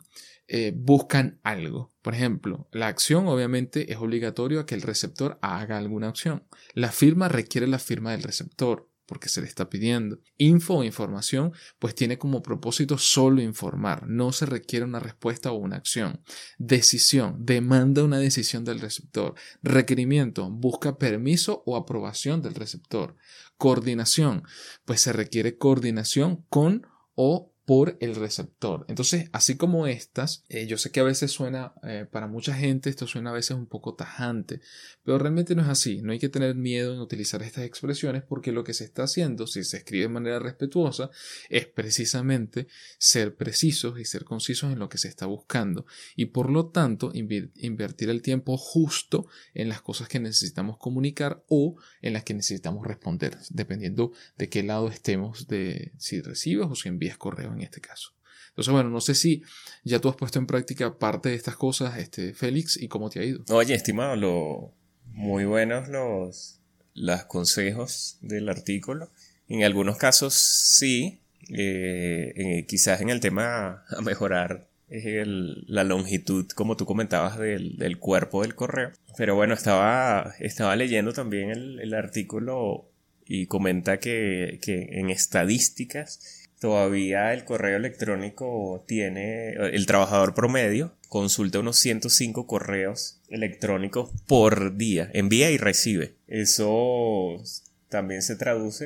eh, 0.55 0.75
buscan 0.77 1.41
algo. 1.43 1.95
Por 2.03 2.13
ejemplo, 2.15 2.69
la 2.73 2.89
acción 2.89 3.27
obviamente 3.27 3.91
es 3.91 3.97
obligatorio 3.97 4.61
a 4.61 4.67
que 4.67 4.75
el 4.75 4.83
receptor 4.83 5.39
haga 5.41 5.79
alguna 5.79 6.09
acción. 6.09 6.45
La 6.75 6.93
firma 6.93 7.29
requiere 7.29 7.67
la 7.67 7.79
firma 7.79 8.11
del 8.11 8.23
receptor 8.23 8.87
porque 9.07 9.31
se 9.31 9.41
le 9.41 9.47
está 9.47 9.71
pidiendo. 9.71 10.19
Info 10.37 10.75
o 10.75 10.85
información 10.85 11.55
pues 11.79 11.95
tiene 11.95 12.19
como 12.19 12.43
propósito 12.43 12.99
solo 12.99 13.41
informar, 13.41 14.07
no 14.07 14.31
se 14.33 14.45
requiere 14.45 14.85
una 14.85 15.01
respuesta 15.01 15.51
o 15.53 15.57
una 15.57 15.77
acción. 15.77 16.21
Decisión 16.59 17.37
demanda 17.39 18.05
una 18.05 18.19
decisión 18.19 18.63
del 18.63 18.81
receptor. 18.81 19.35
Requerimiento 19.63 20.51
busca 20.51 20.99
permiso 20.99 21.63
o 21.65 21.77
aprobación 21.77 22.43
del 22.43 22.55
receptor. 22.57 23.17
Coordinación 23.57 24.43
pues 24.85 25.01
se 25.01 25.15
requiere 25.15 25.57
coordinación 25.57 26.45
con 26.51 26.87
o 27.15 27.52
por 27.65 27.97
el 28.01 28.17
receptor. 28.17 28.85
Entonces, 28.89 29.29
así 29.33 29.57
como 29.57 29.87
estas, 29.87 30.45
eh, 30.49 30.67
yo 30.67 30.79
sé 30.79 30.91
que 30.91 31.01
a 31.01 31.05
veces 31.05 31.31
suena, 31.31 31.75
eh, 31.85 32.07
para 32.11 32.27
mucha 32.27 32.55
gente 32.55 32.91
esto 32.91 33.07
suena 33.07 33.31
a 33.31 33.35
veces 33.35 33.57
un 33.57 33.67
poco 33.67 33.95
tajante, 33.95 34.61
pero 35.05 35.19
realmente 35.19 35.55
no 35.55 35.63
es 35.63 35.69
así. 35.69 36.03
No 36.03 36.13
hay 36.13 36.19
que 36.19 36.29
tener 36.29 36.57
miedo 36.57 36.93
en 36.93 37.01
utilizar 37.01 37.43
estas 37.43 37.65
expresiones 37.65 38.25
porque 38.25 38.51
lo 38.51 38.65
que 38.65 38.75
se 38.75 38.85
está 38.85 39.05
haciendo, 39.05 39.47
si 39.47 39.63
se 39.63 39.77
escribe 39.77 40.05
de 40.05 40.09
manera 40.09 40.39
respetuosa, 40.41 41.11
es 41.51 41.67
precisamente 41.67 42.67
ser 42.99 43.37
precisos 43.37 43.99
y 44.01 44.05
ser 44.05 44.25
concisos 44.25 44.73
en 44.73 44.81
lo 44.81 44.89
que 44.89 44.99
se 44.99 45.09
está 45.09 45.27
buscando. 45.27 45.87
Y 46.17 46.27
por 46.27 46.51
lo 46.51 46.71
tanto, 46.71 47.13
invertir 47.15 48.11
el 48.11 48.23
tiempo 48.23 48.57
justo 48.57 49.27
en 49.55 49.69
las 49.69 49.83
cosas 49.83 50.09
que 50.09 50.19
necesitamos 50.19 50.79
comunicar 50.79 51.45
o 51.49 51.77
en 52.01 52.15
las 52.15 52.25
que 52.25 52.35
necesitamos 52.35 52.87
responder, 52.87 53.39
dependiendo 53.51 54.13
de 54.37 54.49
qué 54.49 54.65
lado 54.65 54.89
estemos 54.89 55.47
de 55.47 55.93
si 55.99 56.21
recibes 56.21 56.67
o 56.69 56.75
si 56.75 56.89
envías 56.89 57.17
correo 57.17 57.52
en 57.55 57.63
este 57.63 57.81
caso. 57.81 58.13
Entonces, 58.51 58.73
bueno, 58.73 58.91
no 58.91 59.01
sé 59.01 59.15
si 59.15 59.43
ya 59.83 59.99
tú 59.99 60.11
has 60.11 60.17
puesto 60.17 60.39
en 60.39 60.47
práctica 60.47 60.99
parte 60.99 61.31
de 61.31 61.37
estas 61.37 61.57
cosas, 61.57 61.99
este, 61.99 62.35
Félix, 62.35 62.77
y 62.77 62.89
cómo 62.89 63.09
te 63.09 63.21
ha 63.21 63.25
ido. 63.25 63.45
Oye, 63.49 63.75
estimado, 63.75 64.75
muy 65.07 65.47
buenos 65.47 65.89
los, 65.89 66.61
los 66.95 67.25
consejos 67.25 68.19
del 68.21 68.49
artículo. 68.51 69.11
En 69.49 69.65
algunos 69.65 69.97
casos 69.97 70.35
sí, 70.35 71.21
eh, 71.51 72.65
quizás 72.69 73.01
en 73.01 73.09
el 73.09 73.21
tema 73.21 73.85
a 73.89 74.01
mejorar 74.03 74.69
la 74.91 75.85
longitud, 75.85 76.47
como 76.55 76.77
tú 76.77 76.85
comentabas, 76.85 77.39
del, 77.39 77.79
del, 77.79 77.99
cuerpo 77.99 78.43
del 78.43 78.55
correo. 78.55 78.93
Pero 79.17 79.35
bueno, 79.35 79.55
estaba, 79.55 80.35
estaba 80.39 80.77
leyendo 80.77 81.15
también 81.15 81.51
el, 81.51 81.81
el 81.81 81.95
artículo 81.95 82.91
y 83.25 83.47
comenta 83.47 83.99
que, 83.99 84.59
que 84.61 85.01
en 85.01 85.09
estadísticas 85.09 86.42
todavía 86.63 87.35
el 87.35 87.45
correo 87.45 87.77
electrónico 87.77 88.85
tiene, 88.87 89.51
el 89.51 89.85
trabajador 89.85 90.33
promedio 90.33 90.95
consulta 91.09 91.59
unos 91.59 91.77
105 91.79 92.47
correos 92.47 93.21
electrónicos 93.29 94.13
por 94.29 94.77
día, 94.77 95.11
envía 95.13 95.51
y 95.51 95.59
recibe. 95.59 96.15
Eso 96.29 97.43
también 97.89 98.23
se 98.23 98.37
traduce 98.37 98.85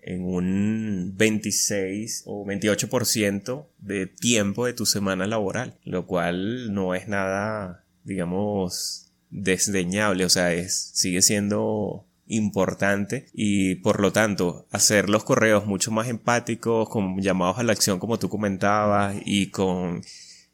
en, 0.00 0.24
un 0.24 1.12
26 1.14 2.22
o 2.24 2.46
28% 2.46 3.66
de 3.76 4.06
tiempo 4.06 4.64
de 4.64 4.72
tu 4.72 4.86
semana 4.86 5.26
laboral, 5.26 5.78
lo 5.84 6.06
cual 6.06 6.72
no 6.72 6.94
es 6.94 7.06
nada, 7.06 7.84
digamos, 8.02 9.12
desdeñable, 9.28 10.24
o 10.24 10.30
sea, 10.30 10.54
es, 10.54 10.90
sigue 10.94 11.20
siendo 11.20 12.06
importante 12.30 13.26
y 13.34 13.76
por 13.76 14.00
lo 14.00 14.12
tanto 14.12 14.66
hacer 14.70 15.10
los 15.10 15.24
correos 15.24 15.66
mucho 15.66 15.90
más 15.90 16.08
empáticos, 16.08 16.88
con 16.88 17.20
llamados 17.20 17.58
a 17.58 17.62
la 17.62 17.72
acción 17.72 17.98
como 17.98 18.18
tú 18.18 18.28
comentabas 18.28 19.16
y 19.24 19.50
con 19.50 20.02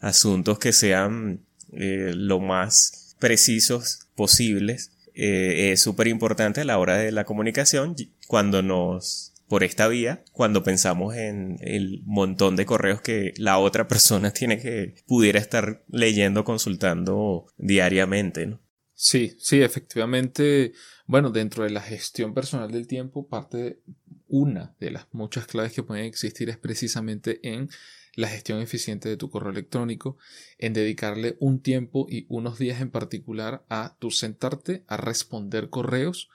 asuntos 0.01 0.59
que 0.59 0.73
sean 0.73 1.41
eh, 1.73 2.13
lo 2.15 2.41
más 2.41 3.15
precisos 3.19 4.09
posibles 4.15 4.93
eh, 5.15 5.73
es 5.73 5.81
súper 5.81 6.09
importante 6.09 6.61
a 6.61 6.65
la 6.65 6.79
hora 6.79 6.97
de 6.99 7.13
la 7.13 7.25
comunicación 7.25 7.97
cuando 8.27 8.63
nos 8.63 9.33
por 9.49 9.65
esta 9.65 9.89
vía 9.89 10.25
cuando 10.33 10.63
pensamos 10.63 11.17
en 11.17 11.59
el 11.61 12.03
montón 12.05 12.57
de 12.57 12.67
correos 12.67 13.01
que 13.01 13.33
la 13.37 13.59
otra 13.59 13.89
persona 13.89 14.31
tiene 14.35 14.61
que 14.61 14.95
pudiera 15.07 15.39
estar 15.39 15.85
leyendo 15.89 16.45
consultando 16.45 17.47
diariamente 17.57 18.47
¿no? 18.47 18.61
sí 18.93 19.37
sí 19.39 19.63
efectivamente 19.63 20.73
bueno, 21.07 21.31
dentro 21.31 21.65
de 21.65 21.71
la 21.71 21.81
gestión 21.81 22.35
personal 22.35 22.71
del 22.71 22.87
tiempo, 22.87 23.29
parte 23.29 23.81
una 24.29 24.75
de 24.81 24.91
las 24.91 25.07
muchas 25.13 25.47
claves 25.47 25.73
que 25.73 25.83
pueden 25.83 26.05
existir 26.05 26.49
es 26.51 26.57
precisamente 26.57 27.41
en 27.43 27.69
la 28.17 28.29
gestión 28.29 28.61
eficiente 28.61 29.09
de 29.09 29.17
tu 29.17 29.31
correo 29.31 29.51
electrónico, 29.51 30.17
en 30.59 30.73
dedicarle 30.73 31.37
un 31.39 31.61
tiempo 31.61 32.07
y 32.09 32.25
unos 32.29 32.59
días 32.59 32.81
en 32.81 32.91
particular 32.91 33.65
a 33.69 33.95
tu 33.99 34.11
sentarte 34.11 34.85
a 34.89 34.97
responder 34.97 35.69
correos, 35.69 36.31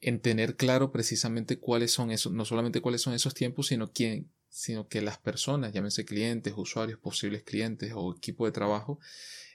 en 0.00 0.20
tener 0.20 0.56
claro 0.56 0.92
precisamente 0.92 1.58
cuáles 1.58 1.92
son 1.92 2.10
esos, 2.10 2.32
no 2.32 2.44
solamente 2.44 2.80
cuáles 2.80 3.02
son 3.02 3.12
esos 3.12 3.34
tiempos, 3.34 3.68
sino 3.68 3.92
quién, 3.92 4.30
sino 4.48 4.88
que 4.88 5.02
las 5.02 5.18
personas, 5.18 5.72
llámense 5.72 6.06
clientes, 6.06 6.54
usuarios, 6.56 6.98
posibles 6.98 7.42
clientes 7.42 7.92
o 7.94 8.14
equipo 8.16 8.46
de 8.46 8.52
trabajo, 8.52 8.98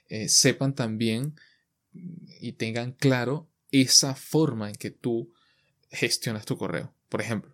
eh, 0.06 0.28
sepan 0.28 0.74
también 0.74 1.34
y 1.92 2.52
tengan 2.52 2.92
claro 2.92 3.51
esa 3.72 4.14
forma 4.14 4.68
en 4.68 4.76
que 4.76 4.90
tú 4.90 5.32
gestionas 5.90 6.44
tu 6.44 6.56
correo. 6.56 6.94
Por 7.08 7.20
ejemplo, 7.20 7.52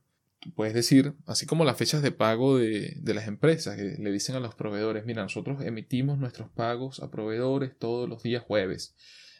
puedes 0.54 0.74
decir, 0.74 1.14
así 1.26 1.46
como 1.46 1.64
las 1.64 1.76
fechas 1.76 2.02
de 2.02 2.12
pago 2.12 2.58
de, 2.58 3.00
las 3.02 3.26
empresas, 3.26 3.76
que 3.76 3.96
le 3.98 4.12
dicen 4.12 4.36
a 4.36 4.40
los 4.40 4.54
proveedores, 4.54 5.06
mira, 5.06 5.22
nosotros 5.22 5.62
emitimos 5.64 6.18
nuestros 6.18 6.50
pagos 6.50 7.00
a 7.00 7.10
proveedores 7.10 7.76
todos 7.78 8.08
los 8.08 8.22
días 8.22 8.42
jueves, 8.42 8.94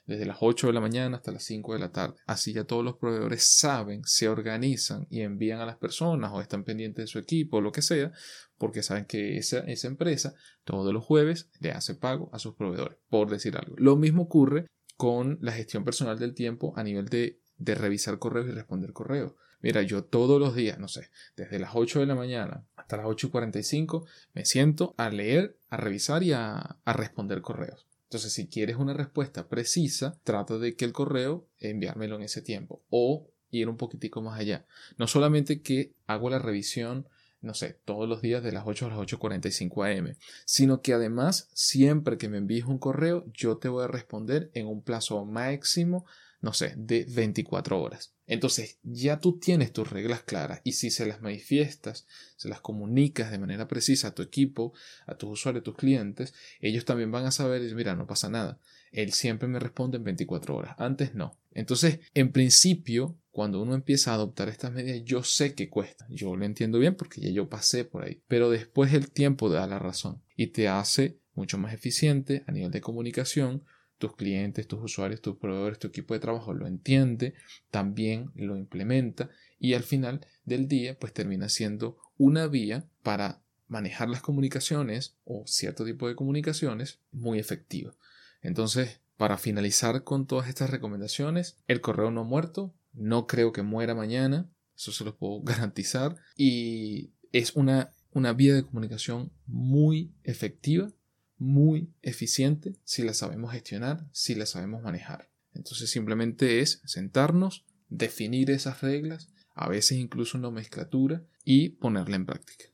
desde 0.06 0.24
las 0.24 0.38
8 0.40 0.68
de 0.68 0.72
la 0.72 0.80
mañana 0.80 1.18
hasta 1.18 1.32
las 1.32 1.44
5 1.44 1.74
de 1.74 1.78
la 1.80 1.92
tarde. 1.92 2.16
Así 2.26 2.52
ya 2.52 2.64
todos 2.64 2.84
los 2.84 2.96
proveedores 2.96 3.44
saben, 3.44 4.04
se 4.04 4.28
organizan 4.28 5.06
y 5.10 5.20
envían 5.20 5.60
a 5.60 5.66
las 5.66 5.76
personas 5.76 6.30
o 6.32 6.40
están 6.40 6.64
pendientes 6.64 7.04
de 7.04 7.08
su 7.08 7.18
equipo 7.18 7.58
o 7.58 7.60
lo 7.60 7.72
que 7.72 7.82
sea, 7.82 8.12
porque 8.56 8.82
saben 8.82 9.04
que 9.04 9.36
esa, 9.36 9.58
esa 9.60 9.86
empresa 9.86 10.34
todos 10.64 10.92
los 10.94 11.04
jueves 11.04 11.50
le 11.60 11.72
hace 11.72 11.94
pago 11.94 12.30
a 12.32 12.38
sus 12.38 12.54
proveedores, 12.54 12.98
por 13.10 13.30
decir 13.30 13.56
algo. 13.56 13.74
Lo 13.76 13.96
mismo 13.96 14.22
ocurre 14.22 14.66
con 14.98 15.38
la 15.40 15.52
gestión 15.52 15.84
personal 15.84 16.18
del 16.18 16.34
tiempo 16.34 16.74
a 16.76 16.82
nivel 16.82 17.08
de, 17.08 17.38
de 17.56 17.76
revisar 17.76 18.18
correos 18.18 18.48
y 18.48 18.50
responder 18.50 18.92
correos. 18.92 19.32
Mira, 19.60 19.80
yo 19.82 20.02
todos 20.02 20.40
los 20.40 20.56
días, 20.56 20.78
no 20.80 20.88
sé, 20.88 21.10
desde 21.36 21.60
las 21.60 21.70
8 21.74 22.00
de 22.00 22.06
la 22.06 22.16
mañana 22.16 22.64
hasta 22.76 22.96
las 22.96 23.06
8 23.06 23.28
y 23.28 23.30
45 23.30 24.06
me 24.34 24.44
siento 24.44 24.96
a 24.98 25.08
leer, 25.08 25.56
a 25.70 25.76
revisar 25.76 26.24
y 26.24 26.32
a, 26.32 26.56
a 26.84 26.92
responder 26.92 27.42
correos. 27.42 27.86
Entonces, 28.04 28.32
si 28.32 28.48
quieres 28.48 28.76
una 28.76 28.92
respuesta 28.92 29.48
precisa, 29.48 30.18
trata 30.24 30.58
de 30.58 30.74
que 30.74 30.84
el 30.84 30.92
correo 30.92 31.46
enviármelo 31.60 32.16
en 32.16 32.22
ese 32.22 32.42
tiempo 32.42 32.82
o 32.90 33.28
ir 33.50 33.68
un 33.68 33.76
poquitico 33.76 34.20
más 34.20 34.40
allá. 34.40 34.66
No 34.96 35.06
solamente 35.06 35.62
que 35.62 35.92
hago 36.08 36.28
la 36.28 36.40
revisión 36.40 37.08
no 37.40 37.54
sé, 37.54 37.78
todos 37.84 38.08
los 38.08 38.20
días 38.20 38.42
de 38.42 38.52
las 38.52 38.64
8 38.66 38.86
a 38.86 38.88
las 38.90 38.98
8.45 38.98 39.98
am, 39.98 40.14
sino 40.44 40.82
que 40.82 40.92
además 40.92 41.48
siempre 41.52 42.18
que 42.18 42.28
me 42.28 42.38
envíes 42.38 42.64
un 42.64 42.78
correo 42.78 43.24
yo 43.32 43.58
te 43.58 43.68
voy 43.68 43.84
a 43.84 43.88
responder 43.88 44.50
en 44.54 44.66
un 44.66 44.82
plazo 44.82 45.24
máximo, 45.24 46.04
no 46.40 46.52
sé, 46.52 46.74
de 46.76 47.06
24 47.08 47.80
horas. 47.80 48.12
Entonces 48.26 48.78
ya 48.82 49.20
tú 49.20 49.38
tienes 49.38 49.72
tus 49.72 49.90
reglas 49.90 50.22
claras 50.22 50.60
y 50.62 50.72
si 50.72 50.90
se 50.90 51.06
las 51.06 51.22
manifiestas, 51.22 52.06
se 52.36 52.48
las 52.48 52.60
comunicas 52.60 53.30
de 53.30 53.38
manera 53.38 53.68
precisa 53.68 54.08
a 54.08 54.14
tu 54.14 54.22
equipo, 54.22 54.74
a 55.06 55.14
tus 55.14 55.30
usuarios, 55.30 55.62
a 55.62 55.64
tus 55.64 55.76
clientes, 55.76 56.34
ellos 56.60 56.84
también 56.84 57.10
van 57.10 57.24
a 57.24 57.30
saber, 57.30 57.62
mira, 57.74 57.94
no 57.94 58.06
pasa 58.06 58.28
nada. 58.28 58.58
Él 58.92 59.12
siempre 59.12 59.48
me 59.48 59.58
responde 59.58 59.98
en 59.98 60.04
24 60.04 60.56
horas, 60.56 60.74
antes 60.78 61.14
no. 61.14 61.36
Entonces, 61.52 62.00
en 62.14 62.32
principio, 62.32 63.16
cuando 63.38 63.62
uno 63.62 63.76
empieza 63.76 64.10
a 64.10 64.14
adoptar 64.14 64.48
estas 64.48 64.72
medidas, 64.72 65.04
yo 65.04 65.22
sé 65.22 65.54
que 65.54 65.68
cuesta. 65.70 66.08
Yo 66.10 66.34
lo 66.34 66.44
entiendo 66.44 66.80
bien 66.80 66.96
porque 66.96 67.20
ya 67.20 67.30
yo 67.30 67.48
pasé 67.48 67.84
por 67.84 68.02
ahí. 68.02 68.20
Pero 68.26 68.50
después 68.50 68.92
el 68.92 69.12
tiempo 69.12 69.48
da 69.48 69.64
la 69.68 69.78
razón 69.78 70.20
y 70.34 70.48
te 70.48 70.66
hace 70.66 71.20
mucho 71.34 71.56
más 71.56 71.72
eficiente 71.72 72.42
a 72.48 72.50
nivel 72.50 72.72
de 72.72 72.80
comunicación. 72.80 73.62
Tus 73.96 74.16
clientes, 74.16 74.66
tus 74.66 74.82
usuarios, 74.82 75.22
tus 75.22 75.36
proveedores, 75.36 75.78
tu 75.78 75.86
equipo 75.86 76.14
de 76.14 76.18
trabajo 76.18 76.52
lo 76.52 76.66
entiende, 76.66 77.34
también 77.70 78.32
lo 78.34 78.56
implementa 78.56 79.30
y 79.60 79.74
al 79.74 79.84
final 79.84 80.26
del 80.44 80.66
día 80.66 80.98
pues 80.98 81.12
termina 81.12 81.48
siendo 81.48 81.96
una 82.16 82.48
vía 82.48 82.88
para 83.04 83.40
manejar 83.68 84.08
las 84.08 84.20
comunicaciones 84.20 85.16
o 85.24 85.44
cierto 85.46 85.84
tipo 85.84 86.08
de 86.08 86.16
comunicaciones 86.16 86.98
muy 87.12 87.38
efectiva. 87.38 87.94
Entonces, 88.42 89.00
para 89.16 89.38
finalizar 89.38 90.02
con 90.02 90.26
todas 90.26 90.48
estas 90.48 90.70
recomendaciones, 90.70 91.56
el 91.68 91.80
correo 91.80 92.10
no 92.10 92.24
muerto, 92.24 92.74
no 92.92 93.26
creo 93.26 93.52
que 93.52 93.62
muera 93.62 93.94
mañana, 93.94 94.50
eso 94.76 94.92
se 94.92 95.04
lo 95.04 95.16
puedo 95.16 95.40
garantizar, 95.42 96.16
y 96.36 97.10
es 97.32 97.54
una, 97.56 97.92
una 98.12 98.32
vía 98.32 98.54
de 98.54 98.64
comunicación 98.64 99.32
muy 99.46 100.12
efectiva, 100.24 100.92
muy 101.36 101.92
eficiente, 102.02 102.74
si 102.84 103.02
la 103.02 103.14
sabemos 103.14 103.52
gestionar, 103.52 104.06
si 104.12 104.34
la 104.34 104.46
sabemos 104.46 104.82
manejar. 104.82 105.30
Entonces 105.54 105.90
simplemente 105.90 106.60
es 106.60 106.82
sentarnos, 106.84 107.64
definir 107.88 108.50
esas 108.50 108.80
reglas, 108.80 109.28
a 109.54 109.68
veces 109.68 109.98
incluso 109.98 110.38
una 110.38 110.50
mezclatura, 110.50 111.24
y 111.44 111.70
ponerla 111.70 112.16
en 112.16 112.26
práctica. 112.26 112.66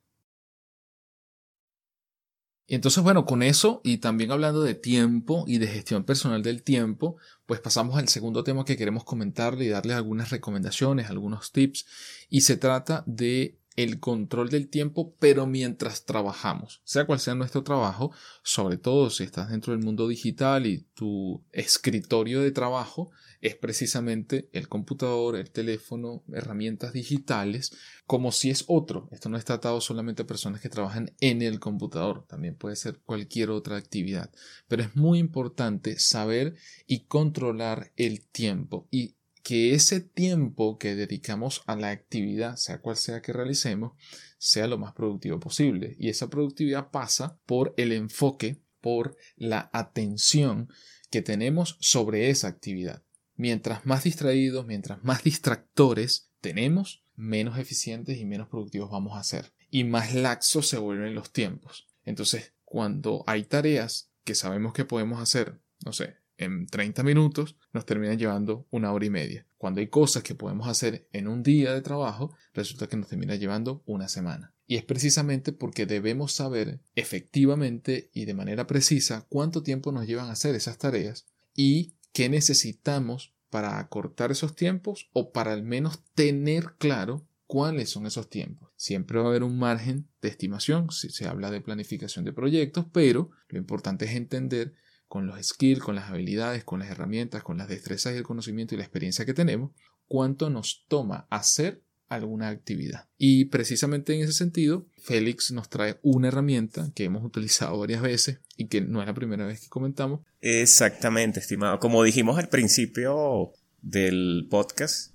Y 2.66 2.74
entonces, 2.74 3.02
bueno, 3.02 3.26
con 3.26 3.42
eso 3.42 3.82
y 3.84 3.98
también 3.98 4.32
hablando 4.32 4.62
de 4.62 4.74
tiempo 4.74 5.44
y 5.46 5.58
de 5.58 5.66
gestión 5.66 6.04
personal 6.04 6.42
del 6.42 6.62
tiempo, 6.62 7.16
pues 7.44 7.60
pasamos 7.60 7.96
al 7.96 8.08
segundo 8.08 8.42
tema 8.42 8.64
que 8.64 8.78
queremos 8.78 9.04
comentarle 9.04 9.66
y 9.66 9.68
darle 9.68 9.92
algunas 9.92 10.30
recomendaciones, 10.30 11.10
algunos 11.10 11.52
tips. 11.52 11.86
Y 12.30 12.40
se 12.40 12.56
trata 12.56 13.04
de 13.06 13.58
el 13.76 14.00
control 14.00 14.50
del 14.50 14.68
tiempo, 14.68 15.14
pero 15.18 15.46
mientras 15.46 16.04
trabajamos, 16.04 16.80
sea 16.84 17.06
cual 17.06 17.20
sea 17.20 17.34
nuestro 17.34 17.62
trabajo, 17.62 18.12
sobre 18.42 18.76
todo 18.76 19.10
si 19.10 19.24
estás 19.24 19.50
dentro 19.50 19.72
del 19.72 19.84
mundo 19.84 20.06
digital 20.08 20.66
y 20.66 20.86
tu 20.94 21.44
escritorio 21.52 22.40
de 22.40 22.52
trabajo 22.52 23.10
es 23.40 23.56
precisamente 23.56 24.48
el 24.52 24.68
computador, 24.68 25.36
el 25.36 25.50
teléfono, 25.50 26.24
herramientas 26.32 26.94
digitales, 26.94 27.76
como 28.06 28.32
si 28.32 28.48
es 28.48 28.64
otro. 28.68 29.08
Esto 29.12 29.28
no 29.28 29.36
es 29.36 29.44
tratado 29.44 29.82
solamente 29.82 30.22
a 30.22 30.26
personas 30.26 30.62
que 30.62 30.70
trabajan 30.70 31.14
en 31.20 31.42
el 31.42 31.60
computador, 31.60 32.24
también 32.26 32.56
puede 32.56 32.76
ser 32.76 33.00
cualquier 33.04 33.50
otra 33.50 33.76
actividad, 33.76 34.30
pero 34.66 34.82
es 34.82 34.96
muy 34.96 35.18
importante 35.18 35.98
saber 35.98 36.54
y 36.86 37.04
controlar 37.04 37.92
el 37.96 38.24
tiempo 38.26 38.88
y 38.90 39.16
que 39.44 39.74
ese 39.74 40.00
tiempo 40.00 40.78
que 40.78 40.96
dedicamos 40.96 41.62
a 41.66 41.76
la 41.76 41.90
actividad, 41.90 42.56
sea 42.56 42.80
cual 42.80 42.96
sea 42.96 43.20
que 43.20 43.34
realicemos, 43.34 43.92
sea 44.38 44.66
lo 44.66 44.78
más 44.78 44.94
productivo 44.94 45.38
posible. 45.38 45.96
Y 45.98 46.08
esa 46.08 46.30
productividad 46.30 46.90
pasa 46.90 47.38
por 47.44 47.74
el 47.76 47.92
enfoque, 47.92 48.62
por 48.80 49.16
la 49.36 49.68
atención 49.74 50.70
que 51.10 51.20
tenemos 51.20 51.76
sobre 51.80 52.30
esa 52.30 52.48
actividad. 52.48 53.02
Mientras 53.36 53.84
más 53.84 54.04
distraídos, 54.04 54.64
mientras 54.66 55.04
más 55.04 55.22
distractores 55.22 56.30
tenemos, 56.40 57.04
menos 57.14 57.58
eficientes 57.58 58.16
y 58.16 58.24
menos 58.24 58.48
productivos 58.48 58.90
vamos 58.90 59.18
a 59.18 59.24
ser. 59.24 59.52
Y 59.70 59.84
más 59.84 60.14
laxos 60.14 60.68
se 60.68 60.78
vuelven 60.78 61.14
los 61.14 61.32
tiempos. 61.32 61.86
Entonces, 62.04 62.54
cuando 62.64 63.24
hay 63.26 63.44
tareas 63.44 64.10
que 64.24 64.34
sabemos 64.34 64.72
que 64.72 64.86
podemos 64.86 65.20
hacer, 65.20 65.60
no 65.84 65.92
sé, 65.92 66.16
en 66.36 66.66
30 66.66 67.02
minutos 67.02 67.56
nos 67.72 67.86
terminan 67.86 68.18
llevando 68.18 68.66
una 68.70 68.92
hora 68.92 69.06
y 69.06 69.10
media. 69.10 69.46
Cuando 69.56 69.80
hay 69.80 69.88
cosas 69.88 70.22
que 70.22 70.34
podemos 70.34 70.68
hacer 70.68 71.08
en 71.12 71.28
un 71.28 71.42
día 71.42 71.72
de 71.72 71.82
trabajo, 71.82 72.34
resulta 72.52 72.86
que 72.86 72.96
nos 72.96 73.08
termina 73.08 73.36
llevando 73.36 73.82
una 73.86 74.08
semana. 74.08 74.54
Y 74.66 74.76
es 74.76 74.84
precisamente 74.84 75.52
porque 75.52 75.86
debemos 75.86 76.32
saber 76.32 76.80
efectivamente 76.94 78.10
y 78.12 78.24
de 78.24 78.34
manera 78.34 78.66
precisa 78.66 79.26
cuánto 79.28 79.62
tiempo 79.62 79.92
nos 79.92 80.06
llevan 80.06 80.28
a 80.28 80.32
hacer 80.32 80.54
esas 80.54 80.78
tareas 80.78 81.26
y 81.54 81.94
qué 82.12 82.28
necesitamos 82.28 83.34
para 83.50 83.78
acortar 83.78 84.32
esos 84.32 84.56
tiempos 84.56 85.10
o 85.12 85.32
para 85.32 85.52
al 85.52 85.62
menos 85.62 86.02
tener 86.14 86.74
claro 86.78 87.26
cuáles 87.46 87.90
son 87.90 88.06
esos 88.06 88.28
tiempos. 88.28 88.70
Siempre 88.76 89.18
va 89.18 89.26
a 89.26 89.28
haber 89.28 89.44
un 89.44 89.58
margen 89.58 90.08
de 90.20 90.28
estimación 90.28 90.90
si 90.90 91.10
se 91.10 91.28
habla 91.28 91.50
de 91.50 91.60
planificación 91.60 92.24
de 92.24 92.32
proyectos, 92.32 92.86
pero 92.92 93.30
lo 93.48 93.58
importante 93.58 94.06
es 94.06 94.12
entender 94.12 94.74
con 95.14 95.28
los 95.28 95.40
skills, 95.46 95.78
con 95.78 95.94
las 95.94 96.10
habilidades, 96.10 96.64
con 96.64 96.80
las 96.80 96.90
herramientas, 96.90 97.44
con 97.44 97.56
las 97.56 97.68
destrezas 97.68 98.12
y 98.12 98.16
el 98.16 98.24
conocimiento 98.24 98.74
y 98.74 98.78
la 98.78 98.82
experiencia 98.82 99.24
que 99.24 99.32
tenemos, 99.32 99.70
cuánto 100.08 100.50
nos 100.50 100.86
toma 100.88 101.28
hacer 101.30 101.84
alguna 102.08 102.48
actividad. 102.48 103.06
Y 103.16 103.44
precisamente 103.44 104.12
en 104.12 104.22
ese 104.22 104.32
sentido, 104.32 104.88
Félix 104.98 105.52
nos 105.52 105.68
trae 105.68 106.00
una 106.02 106.26
herramienta 106.26 106.90
que 106.96 107.04
hemos 107.04 107.24
utilizado 107.24 107.78
varias 107.78 108.02
veces 108.02 108.40
y 108.56 108.66
que 108.66 108.80
no 108.80 109.02
es 109.02 109.06
la 109.06 109.14
primera 109.14 109.46
vez 109.46 109.60
que 109.60 109.68
comentamos. 109.68 110.22
Exactamente, 110.40 111.38
estimado. 111.38 111.78
Como 111.78 112.02
dijimos 112.02 112.36
al 112.36 112.48
principio 112.48 113.52
del 113.82 114.48
podcast, 114.50 115.14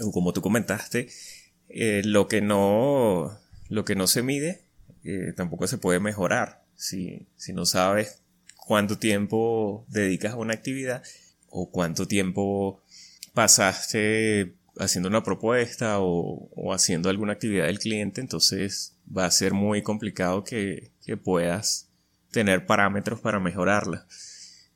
o 0.00 0.12
como 0.12 0.32
tú 0.32 0.42
comentaste, 0.42 1.08
eh, 1.68 2.02
lo, 2.04 2.28
que 2.28 2.40
no, 2.40 3.36
lo 3.68 3.84
que 3.84 3.96
no 3.96 4.06
se 4.06 4.22
mide 4.22 4.62
eh, 5.02 5.32
tampoco 5.34 5.66
se 5.66 5.78
puede 5.78 5.98
mejorar. 5.98 6.62
Si, 6.76 7.26
si 7.34 7.52
no 7.52 7.66
sabes 7.66 8.22
cuánto 8.70 8.98
tiempo 8.98 9.84
dedicas 9.88 10.34
a 10.34 10.36
una 10.36 10.54
actividad 10.54 11.02
o 11.48 11.72
cuánto 11.72 12.06
tiempo 12.06 12.80
pasaste 13.34 14.54
haciendo 14.78 15.08
una 15.08 15.24
propuesta 15.24 15.96
o, 15.98 16.72
haciendo 16.72 17.10
alguna 17.10 17.32
actividad 17.32 17.66
del 17.66 17.80
cliente, 17.80 18.20
entonces 18.20 18.94
va 19.04 19.24
a 19.24 19.30
ser 19.32 19.54
muy 19.54 19.82
complicado 19.82 20.44
que, 20.44 20.92
puedas 21.24 21.88
tener 22.30 22.64
parámetros 22.64 23.18
para 23.18 23.40
mejorarla. 23.40 24.06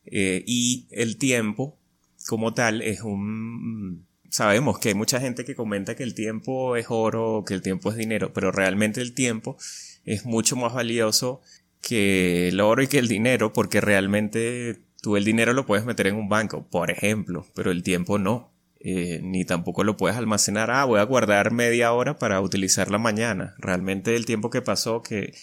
Eh, 0.07 0.42
y 0.44 0.88
el 0.90 1.16
tiempo 1.16 1.78
como 2.26 2.52
tal 2.52 2.83
es 2.83 3.02
un... 3.02 4.09
Sabemos 4.28 4.80
que 4.80 4.88
hay 4.88 4.96
mucha 4.96 5.20
gente 5.20 5.44
que 5.44 5.54
comenta 5.54 5.94
que 5.94 6.02
el 6.02 6.14
tiempo 6.14 6.74
es 6.74 6.87
oro, 6.88 7.44
que 7.46 7.54
el 7.54 7.62
tiempo 7.62 7.92
es 7.92 7.96
dinero, 7.96 8.33
pero 8.33 8.50
realmente 8.50 9.00
el 9.00 9.14
tiempo 9.14 9.57
es 10.04 10.24
mucho 10.24 10.57
más 10.57 10.74
valioso 10.74 11.42
que 11.84 12.48
el 12.48 12.60
oro 12.60 12.82
y 12.82 12.88
que 12.88 12.98
el 12.98 13.08
dinero, 13.08 13.52
porque 13.52 13.80
realmente 13.80 14.80
tú 15.02 15.16
el 15.16 15.24
dinero 15.24 15.52
lo 15.52 15.66
puedes 15.66 15.84
meter 15.84 16.06
en 16.06 16.16
un 16.16 16.28
banco, 16.28 16.66
por 16.70 16.90
ejemplo, 16.90 17.46
pero 17.54 17.70
el 17.70 17.82
tiempo 17.82 18.18
no. 18.18 18.52
Eh, 18.86 19.20
ni 19.22 19.46
tampoco 19.46 19.82
lo 19.82 19.96
puedes 19.96 20.16
almacenar. 20.16 20.70
Ah, 20.70 20.84
voy 20.84 21.00
a 21.00 21.04
guardar 21.04 21.52
media 21.52 21.92
hora 21.92 22.18
para 22.18 22.40
utilizarla 22.42 22.98
mañana. 22.98 23.54
Realmente 23.58 24.14
el 24.14 24.26
tiempo 24.26 24.50
que 24.50 24.60
pasó 24.60 25.02
que, 25.02 25.34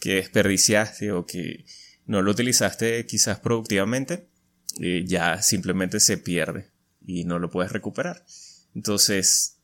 que 0.00 0.16
desperdiciaste 0.16 1.12
o 1.12 1.24
que 1.24 1.64
no 2.06 2.20
lo 2.20 2.30
utilizaste 2.30 3.06
quizás 3.06 3.40
productivamente, 3.40 4.28
eh, 4.80 5.04
ya 5.06 5.40
simplemente 5.40 5.98
se 5.98 6.18
pierde 6.18 6.70
y 7.06 7.24
no 7.24 7.38
lo 7.38 7.50
puedes 7.50 7.72
recuperar. 7.72 8.24
Entonces, 8.74 9.58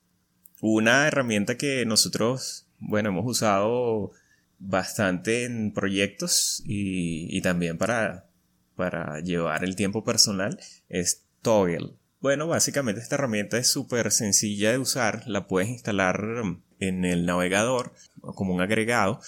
una 0.60 1.06
herramienta 1.06 1.58
que 1.58 1.84
nosotros, 1.84 2.66
bueno, 2.78 3.10
hemos 3.10 3.26
usado 3.26 4.12
bastante 4.60 5.44
en 5.44 5.72
proyectos 5.72 6.62
y, 6.64 7.40
también 7.40 7.78
para, 7.78 8.26
para 8.76 9.20
llevar 9.20 9.64
el 9.64 9.74
tiempo 9.74 10.04
personal 10.04 10.60
es 10.88 11.24
Toggle. 11.42 11.94
Bueno, 12.20 12.46
básicamente 12.46 13.00
esta 13.00 13.14
herramienta 13.14 13.56
es 13.56 13.70
súper 13.70 14.12
sencilla 14.12 14.70
de 14.70 14.78
usar, 14.78 15.26
la 15.26 15.48
puedes 15.48 15.70
instalar 15.70 16.22
en 16.78 17.04
el 17.04 17.24
navegador 17.24 17.94
como 18.20 18.54
un 18.54 18.60
agregado 18.60 19.20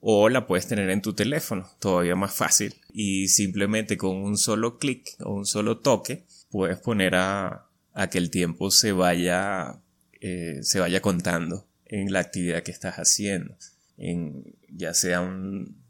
o 0.00 0.30
la 0.30 0.46
puedes 0.46 0.66
tener 0.66 0.88
en 0.90 1.02
tu 1.02 1.12
teléfono, 1.14 1.68
todavía 1.78 2.16
más 2.16 2.34
fácil 2.34 2.74
y 2.92 3.28
simplemente 3.28 3.98
con 3.98 4.16
un 4.16 4.38
solo 4.38 4.78
clic 4.78 5.14
o 5.20 5.34
un 5.34 5.46
solo 5.46 5.78
toque 5.78 6.24
puedes 6.50 6.78
poner 6.78 7.14
a, 7.14 7.66
a 7.92 8.08
que 8.08 8.18
el 8.18 8.30
tiempo 8.30 8.70
se 8.70 8.92
vaya, 8.92 9.78
eh, 10.20 10.60
se 10.62 10.80
vaya 10.80 11.02
contando 11.02 11.68
en 11.84 12.12
la 12.12 12.20
actividad 12.20 12.62
que 12.62 12.70
estás 12.70 12.96
haciendo 12.96 13.54
en 13.96 14.56
ya 14.68 14.94
sea 14.94 15.20
un, 15.20 15.82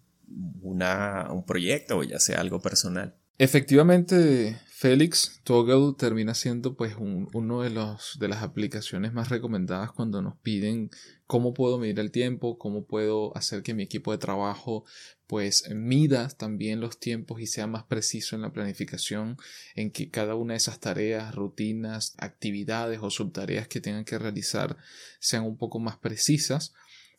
un 0.63 1.45
proyecto 1.47 1.99
o 1.99 2.03
ya 2.03 2.19
sea 2.19 2.41
algo 2.41 2.61
personal. 2.61 3.15
Efectivamente, 3.39 4.59
Félix, 4.69 5.41
Toggle 5.45 5.95
termina 5.97 6.35
siendo 6.35 6.77
pues 6.77 6.95
uno 6.99 7.63
de, 7.63 7.71
los, 7.71 8.19
de 8.19 8.29
las 8.29 8.43
aplicaciones 8.43 9.13
más 9.13 9.31
recomendadas 9.31 9.93
cuando 9.93 10.23
nos 10.23 10.37
piden 10.37 10.91
cómo 11.27 11.55
puedo 11.55 11.79
medir 11.79 11.99
el 11.99 12.11
tiempo, 12.11 12.59
cómo 12.59 12.85
puedo 12.85 13.37
hacer 13.37 13.63
que 13.63 13.75
mi 13.75 13.85
equipo 13.85 14.13
de 14.13 14.19
trabajo 14.19 14.85
pues 15.27 15.71
mida 15.71 16.29
también 16.29 16.81
los 16.81 16.99
tiempos 16.99 17.41
y 17.41 17.47
sea 17.47 17.67
más 17.67 17.85
preciso 17.85 18.37
en 18.37 18.43
la 18.43 18.53
planificación, 18.53 19.39
en 19.75 19.91
que 19.91 20.11
cada 20.11 20.35
una 20.35 20.55
de 20.55 20.59
esas 20.59 20.79
tareas, 20.79 21.35
rutinas, 21.35 22.15
actividades 22.19 22.99
o 23.03 23.09
subtareas 23.09 23.67
que 23.67 23.81
tengan 23.81 24.05
que 24.05 24.19
realizar 24.19 24.77
sean 25.21 25.45
un 25.45 25.57
poco 25.57 25.79
más 25.79 25.97
precisas 25.97 26.75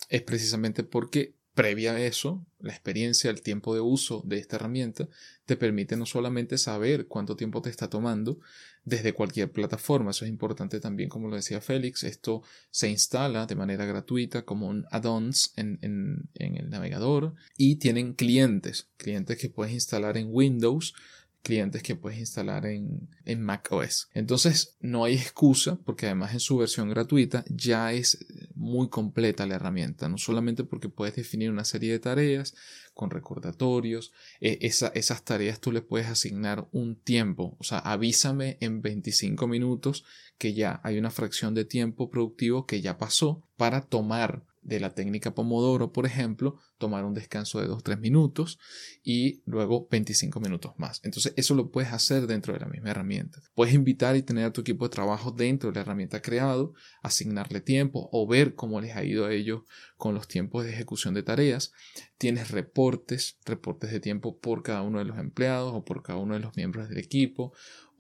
es 0.10 0.22
precisamente 0.22 0.84
porque 0.84 1.36
previa 1.54 1.94
a 1.94 2.02
eso, 2.02 2.46
la 2.60 2.72
experiencia, 2.72 3.30
el 3.30 3.42
tiempo 3.42 3.76
de 3.76 3.82
uso 3.82 4.24
de 4.26 4.39
esta 4.39 4.56
herramienta 4.56 5.08
te 5.46 5.56
permite 5.56 5.96
no 5.96 6.06
solamente 6.06 6.58
saber 6.58 7.08
cuánto 7.08 7.36
tiempo 7.36 7.62
te 7.62 7.70
está 7.70 7.89
tomando 7.89 8.39
desde 8.86 9.13
cualquier 9.13 9.52
plataforma, 9.52 10.12
eso 10.12 10.26
es 10.26 10.30
importante 10.30 10.80
también, 10.80 11.10
como 11.10 11.30
lo 11.30 11.36
decía 11.36 11.62
Félix, 11.62 12.04
esto 12.04 12.42
se 12.72 12.89
instala 12.89 13.46
de 13.46 13.56
manera 13.56 13.86
gratuita 13.86 14.44
como 14.44 14.68
un 14.68 14.86
add-ons 14.89 15.54
en, 15.56 15.78
en 15.82 16.58
el 16.58 16.70
navegador 16.70 17.36
y 17.56 17.76
tienen 17.76 18.13
clientes, 18.13 18.89
clientes 18.98 19.38
que 19.38 19.50
puedes 19.50 19.74
instalar 19.74 20.18
en 20.18 20.30
Windows 20.32 20.96
clientes 21.43 21.84
que 21.84 21.95
puedes 21.95 22.17
instalar 22.17 22.65
en, 22.65 23.10
en 23.25 23.43
Mac 23.43 23.67
OS. 23.71 24.10
Entonces 24.13 24.77
no 24.79 25.03
hay 25.03 25.15
excusa 25.15 25.77
porque 25.86 26.08
además 26.08 26.34
en 26.34 26.39
su 26.39 26.58
versión 26.58 26.89
gratuita 26.89 27.43
ya 27.49 27.91
es 27.91 28.25
muy 28.56 28.88
completa 28.89 29.45
la 29.45 29.56
herramienta, 29.56 30.08
no 30.08 30.17
solamente 30.17 30.63
porque 30.63 30.89
puedes 30.89 31.15
definir 31.15 31.51
una 31.51 31.65
serie 31.65 31.91
de 31.91 31.99
tareas 31.99 32.56
con 32.93 33.10
recordatorios, 33.10 34.13
e, 34.39 34.58
esas 34.62 35.25
tareas 35.25 35.60
tú 35.60 35.71
le 35.71 35.82
puedes 35.82 36.08
asignar 36.08 36.67
un 36.71 36.95
tiempo, 36.95 37.58
o 37.60 37.63
sea, 37.63 37.79
avísame 37.79 38.58
en 38.62 38.82
25 38.82 39.45
minutos 39.47 40.06
que 40.38 40.53
ya 40.53 40.79
hay 40.84 40.97
una 40.97 41.12
fracción 41.12 41.53
de 41.53 41.65
tiempo 41.65 42.10
productivo 42.10 42.65
que 42.65 42.82
ya 42.82 42.97
pasó 42.97 43.43
para 43.58 43.82
tomar 43.82 44.43
de 44.63 44.80
la 44.80 44.93
técnica 44.93 45.34
Pomodoro, 45.34 45.91
por 45.91 46.06
ejemplo, 46.06 46.58
tomar 46.78 47.06
un 47.06 47.13
descanso 47.13 47.60
de 47.60 47.67
2-3 47.67 47.99
minutos 47.99 48.60
y 49.04 49.41
luego 49.45 49.88
25 49.89 50.39
minutos 50.39 50.73
más. 50.78 51.02
Entonces 51.04 51.34
eso 51.36 51.56
lo 51.56 51.71
puedes 51.71 51.91
hacer 51.91 52.28
dentro 52.28 52.54
de 52.54 52.60
la 52.60 52.67
misma 52.67 52.91
herramienta. 52.91 53.41
Puedes 53.56 53.73
invitar 53.73 54.15
y 54.15 54.23
tener 54.23 54.45
a 54.45 54.54
tu 54.54 54.62
equipo 54.62 54.86
de 54.86 54.89
trabajo 54.89 55.32
dentro 55.32 55.69
de 55.69 55.76
la 55.76 55.82
herramienta 55.82 56.21
creado, 56.21 56.73
asignarle 57.02 57.62
tiempo 57.62 58.10
o 58.12 58.28
ver 58.28 58.56
cómo 58.56 58.82
les 58.82 58.95
ha 58.95 59.04
ido 59.04 59.26
a 59.26 59.34
ellos 59.34 59.63
con 59.97 60.15
los 60.15 60.28
tiempos 60.28 60.63
de 60.63 60.71
ejecución 60.71 61.13
de 61.13 61.23
tareas. 61.23 61.71
Tienes 62.17 62.52
reportes, 62.52 63.38
reportes 63.45 63.91
de 63.91 63.99
tiempo 63.99 64.39
por 64.39 64.63
cada 64.63 64.82
uno 64.82 64.99
de 64.99 65.06
los 65.06 65.17
empleados 65.17 65.73
o 65.73 65.84
por 65.84 66.04
cada 66.04 66.19
uno 66.19 66.34
de 66.34 66.39
los 66.39 66.56
miembros 66.56 66.89
del 66.89 66.97
equipo 66.97 67.54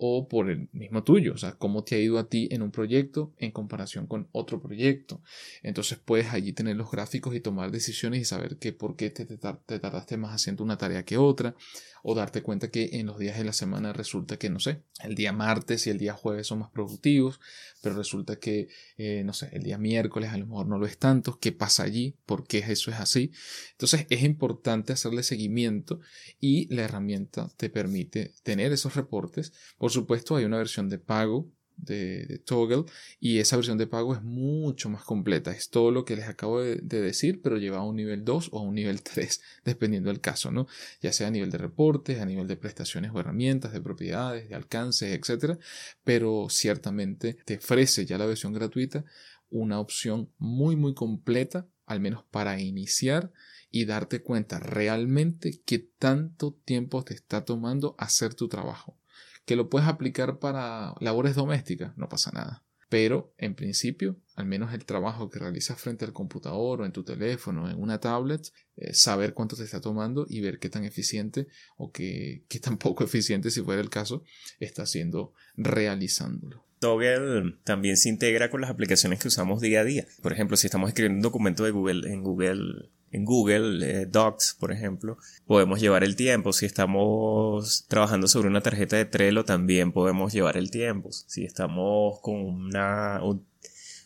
o 0.05 0.27
por 0.27 0.49
el 0.49 0.67
mismo 0.73 1.01
tuyo, 1.01 1.33
o 1.33 1.37
sea, 1.37 1.53
cómo 1.53 1.85
te 1.85 1.95
ha 1.95 1.97
ido 1.97 2.19
a 2.19 2.27
ti 2.27 2.49
en 2.51 2.61
un 2.61 2.71
proyecto 2.71 3.31
en 3.37 3.51
comparación 3.51 4.05
con 4.05 4.27
otro 4.33 4.61
proyecto. 4.61 5.21
Entonces 5.61 5.97
puedes 5.97 6.33
allí 6.33 6.51
tener 6.51 6.75
los 6.75 6.91
gráficos 6.91 7.33
y 7.33 7.39
tomar 7.39 7.71
decisiones 7.71 8.19
y 8.19 8.25
saber 8.25 8.57
que 8.57 8.73
por 8.73 8.97
qué 8.97 9.11
te, 9.11 9.25
te, 9.25 9.37
tardaste 9.37 10.17
más 10.17 10.35
haciendo 10.35 10.61
una 10.61 10.77
tarea 10.77 11.05
que 11.05 11.15
otra, 11.15 11.55
o 12.03 12.13
darte 12.13 12.43
cuenta 12.43 12.69
que 12.69 12.91
en 12.93 13.07
los 13.07 13.17
días 13.17 13.37
de 13.37 13.43
la 13.43 13.53
semana 13.53 13.93
resulta 13.93 14.37
que, 14.37 14.49
no 14.51 14.59
sé, 14.59 14.83
el 15.03 15.15
día 15.15 15.33
martes 15.33 15.87
y 15.87 15.89
el 15.89 15.97
día 15.97 16.13
jueves 16.13 16.45
son 16.45 16.59
más 16.59 16.69
productivos, 16.69 17.39
pero 17.81 17.95
resulta 17.95 18.35
que, 18.35 18.67
eh, 18.97 19.23
no 19.25 19.33
sé, 19.33 19.49
el 19.53 19.63
día 19.63 19.77
miércoles 19.79 20.29
a 20.29 20.37
lo 20.37 20.45
mejor 20.45 20.67
no 20.67 20.77
lo 20.77 20.85
es 20.85 20.99
tanto, 20.99 21.39
¿qué 21.39 21.51
pasa 21.51 21.83
allí? 21.83 22.15
¿Por 22.25 22.45
qué 22.45 22.59
eso 22.59 22.91
es 22.91 22.97
así? 22.99 23.31
Entonces 23.71 24.05
es 24.09 24.21
importante 24.21 24.93
hacerle 24.93 25.23
seguimiento 25.23 25.99
y 26.39 26.73
la 26.73 26.83
herramienta 26.83 27.49
te 27.57 27.69
permite 27.69 28.33
tener 28.43 28.71
esos 28.71 28.95
reportes 28.95 29.53
por 29.77 29.91
supuesto, 29.91 30.35
hay 30.35 30.45
una 30.45 30.57
versión 30.57 30.89
de 30.89 30.99
pago 30.99 31.49
de, 31.77 32.41
Toggle 32.45 32.85
y 33.19 33.39
esa 33.39 33.55
versión 33.55 33.77
de 33.77 33.87
pago 33.87 34.13
es 34.13 34.23
mucho 34.23 34.89
más 34.89 35.03
completa. 35.03 35.51
Es 35.51 35.69
todo 35.69 35.91
lo 35.91 36.05
que 36.05 36.15
les 36.15 36.27
acabo 36.27 36.61
de, 36.61 36.77
decir, 36.77 37.41
pero 37.41 37.57
lleva 37.57 37.77
a 37.79 37.83
un 37.83 37.95
nivel 37.95 38.23
2 38.23 38.49
o 38.51 38.59
a 38.59 38.61
un 38.61 38.75
nivel 38.75 39.01
3, 39.01 39.41
dependiendo 39.65 40.09
del 40.09 40.21
caso, 40.21 40.51
¿no? 40.51 40.67
Ya 41.01 41.13
sea 41.13 41.27
a 41.27 41.31
nivel 41.31 41.51
de 41.51 41.57
reportes, 41.57 42.19
a 42.19 42.25
nivel 42.25 42.47
de 42.47 42.57
prestaciones 42.57 43.11
o 43.13 43.19
herramientas, 43.19 43.73
de 43.73 43.81
propiedades, 43.81 44.49
de 44.49 44.55
alcances, 44.55 45.11
etc. 45.11 45.59
Pero 46.03 46.47
ciertamente 46.49 47.37
te 47.45 47.57
ofrece 47.57 48.05
ya 48.05 48.17
la 48.17 48.25
versión 48.25 48.53
gratuita 48.53 49.05
una 49.49 49.79
opción 49.79 50.29
muy, 50.39 50.75
muy 50.75 50.95
completa, 50.95 51.67
al 51.85 51.99
menos 51.99 52.23
para 52.31 52.59
iniciar 52.59 53.31
y 53.69 53.85
darte 53.85 54.21
cuenta 54.21 54.59
realmente 54.59 55.61
qué 55.65 55.79
tanto 55.79 56.53
tiempo 56.65 57.03
te 57.03 57.13
está 57.13 57.45
tomando 57.45 57.95
hacer 57.97 58.33
tu 58.33 58.47
trabajo 58.47 58.97
que 59.45 59.55
lo 59.55 59.69
puedes 59.69 59.87
aplicar 59.87 60.39
para 60.39 60.93
labores 60.99 61.35
domésticas, 61.35 61.97
no 61.97 62.09
pasa 62.09 62.31
nada. 62.33 62.63
Pero 62.89 63.33
en 63.39 63.55
principio, 63.55 64.19
al 64.35 64.45
menos 64.45 64.71
el 64.71 64.85
trabajo 64.85 65.29
que 65.29 65.39
realizas 65.39 65.81
frente 65.81 66.05
al 66.05 66.13
computador 66.13 66.81
o 66.81 66.85
en 66.85 66.91
tu 66.91 67.03
teléfono 67.03 67.67
en 67.67 67.81
una 67.81 67.99
tablet, 67.99 68.51
eh, 68.75 68.93
saber 68.93 69.33
cuánto 69.33 69.55
te 69.55 69.63
está 69.63 69.81
tomando 69.81 70.27
y 70.29 70.41
ver 70.41 70.59
qué 70.59 70.69
tan 70.69 70.83
eficiente 70.83 71.47
o 71.75 71.91
qué, 71.91 72.45
qué 72.49 72.59
tan 72.59 72.77
poco 72.77 73.03
eficiente, 73.03 73.49
si 73.49 73.61
fuera 73.61 73.81
el 73.81 73.89
caso, 73.89 74.23
está 74.59 74.83
haciendo 74.83 75.33
realizándolo. 75.55 76.67
Toggle 76.79 77.55
también 77.63 77.97
se 77.97 78.09
integra 78.09 78.51
con 78.51 78.61
las 78.61 78.69
aplicaciones 78.69 79.19
que 79.19 79.29
usamos 79.29 79.61
día 79.61 79.79
a 79.79 79.85
día. 79.85 80.05
Por 80.21 80.33
ejemplo, 80.33 80.55
si 80.55 80.67
estamos 80.67 80.89
escribiendo 80.89 81.17
un 81.17 81.23
documento 81.23 81.63
de 81.63 81.71
Google 81.71 82.11
en 82.11 82.21
Google 82.21 82.91
en 83.13 83.25
Google 83.25 83.85
eh, 83.85 84.05
Docs, 84.07 84.57
por 84.59 84.71
ejemplo, 84.71 85.17
podemos 85.45 85.79
llevar 85.79 86.03
el 86.03 86.15
tiempo. 86.15 86.51
Si 86.51 86.65
estamos 86.65 87.85
trabajando 87.87 88.27
sobre 88.27 88.47
una 88.47 88.61
tarjeta 88.61 88.97
de 88.97 89.05
Trello, 89.05 89.45
también 89.45 89.91
podemos 89.91 90.33
llevar 90.33 90.57
el 90.57 90.71
tiempo. 90.71 91.11
Si 91.11 91.45
estamos 91.45 92.19
con 92.21 92.35
una, 92.35 93.21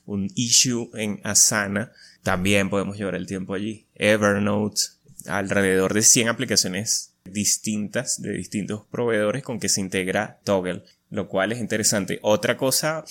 un, 0.05 0.29
issue 0.35 0.89
en 0.93 1.21
Asana, 1.23 1.93
también 2.21 2.69
podemos 2.69 2.97
llevar 2.97 3.15
el 3.15 3.27
tiempo 3.27 3.53
allí. 3.53 3.87
Evernote, 3.95 4.81
alrededor 5.25 5.93
de 5.93 6.01
100 6.01 6.27
aplicaciones 6.27 7.13
distintas 7.23 8.21
de 8.21 8.33
distintos 8.33 8.85
proveedores 8.91 9.41
con 9.41 9.59
que 9.59 9.69
se 9.69 9.79
integra 9.79 10.39
Toggle, 10.43 10.83
lo 11.09 11.29
cual 11.29 11.53
es 11.53 11.59
interesante. 11.59 12.19
Otra 12.23 12.57
cosa 12.57 13.05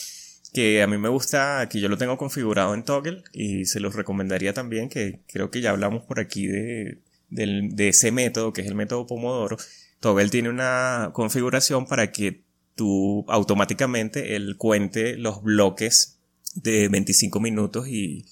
que 0.57 0.83
a 0.83 0.87
mí 0.87 0.97
me 0.97 1.11
gusta, 1.11 1.69
que 1.71 1.81
yo 1.81 1.89
lo 1.91 1.99
tengo 1.99 2.17
configurado 2.17 2.73
en 2.73 2.83
Toggle 2.83 3.23
y 3.31 3.67
se 3.67 3.79
los 3.79 3.95
recomendaría 3.95 4.55
también, 4.55 4.89
que 4.89 5.21
creo 5.27 5.51
que 5.51 5.61
ya 5.61 5.69
hablamos 5.69 6.05
por 6.05 6.19
aquí 6.19 6.47
de, 6.47 6.99
ese 7.77 8.11
método, 8.11 8.55
que 8.55 8.63
es 8.63 8.67
el 8.67 8.75
método 8.75 9.07
Pomodoro. 9.07 9.59
Toggle 10.01 10.31
tiene 10.31 10.49
una 10.49 11.11
configuración 11.13 11.85
para 11.85 12.11
que 12.11 12.41
tú 12.75 13.27
automáticamente 13.29 14.35
él 14.35 14.57
cuente 14.57 15.19
los 15.19 15.43
bloques 15.43 16.21
de 16.55 16.89
25 16.89 17.39
minutos 17.39 17.87
y, 17.89 18.25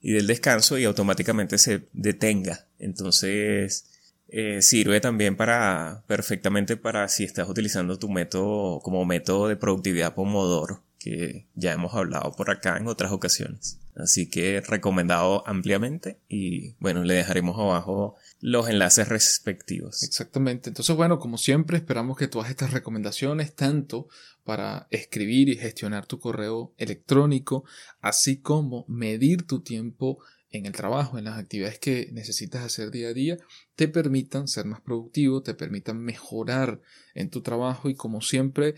del 0.00 0.28
descanso 0.28 0.78
y 0.78 0.84
automáticamente 0.84 1.58
se 1.58 1.88
detenga. 1.92 2.68
Entonces, 2.78 3.86
eh, 4.28 4.62
sirve 4.62 5.00
también 5.00 5.34
para 5.36 6.04
perfectamente 6.06 6.76
para 6.76 7.08
si 7.08 7.24
estás 7.24 7.48
utilizando 7.48 7.98
tu 7.98 8.08
método 8.08 8.78
como 8.78 9.04
método 9.04 9.48
de 9.48 9.56
productividad 9.56 10.14
Pomodoro 10.14 10.84
que 11.04 11.46
ya 11.54 11.74
hemos 11.74 11.92
hablado 11.92 12.32
por 12.32 12.50
acá 12.50 12.78
en 12.78 12.88
otras 12.88 13.12
ocasiones. 13.12 13.78
Así 13.94 14.30
que 14.30 14.62
recomendado 14.62 15.46
ampliamente 15.46 16.18
y 16.30 16.72
bueno, 16.80 17.04
le 17.04 17.12
dejaremos 17.12 17.58
abajo 17.58 18.16
los 18.40 18.70
enlaces 18.70 19.08
respectivos. 19.08 20.02
Exactamente. 20.02 20.70
Entonces, 20.70 20.96
bueno, 20.96 21.18
como 21.18 21.36
siempre, 21.36 21.76
esperamos 21.76 22.16
que 22.16 22.26
todas 22.26 22.48
estas 22.48 22.72
recomendaciones, 22.72 23.54
tanto 23.54 24.08
para 24.44 24.88
escribir 24.90 25.50
y 25.50 25.56
gestionar 25.56 26.06
tu 26.06 26.18
correo 26.18 26.72
electrónico, 26.78 27.64
así 28.00 28.38
como 28.38 28.86
medir 28.88 29.46
tu 29.46 29.60
tiempo 29.60 30.20
en 30.48 30.64
el 30.64 30.72
trabajo, 30.72 31.18
en 31.18 31.24
las 31.24 31.38
actividades 31.38 31.78
que 31.78 32.08
necesitas 32.12 32.64
hacer 32.64 32.90
día 32.90 33.08
a 33.08 33.12
día, 33.12 33.36
te 33.76 33.88
permitan 33.88 34.48
ser 34.48 34.64
más 34.64 34.80
productivo, 34.80 35.42
te 35.42 35.52
permitan 35.52 35.98
mejorar 36.00 36.80
en 37.14 37.28
tu 37.28 37.42
trabajo 37.42 37.90
y 37.90 37.94
como 37.94 38.22
siempre, 38.22 38.74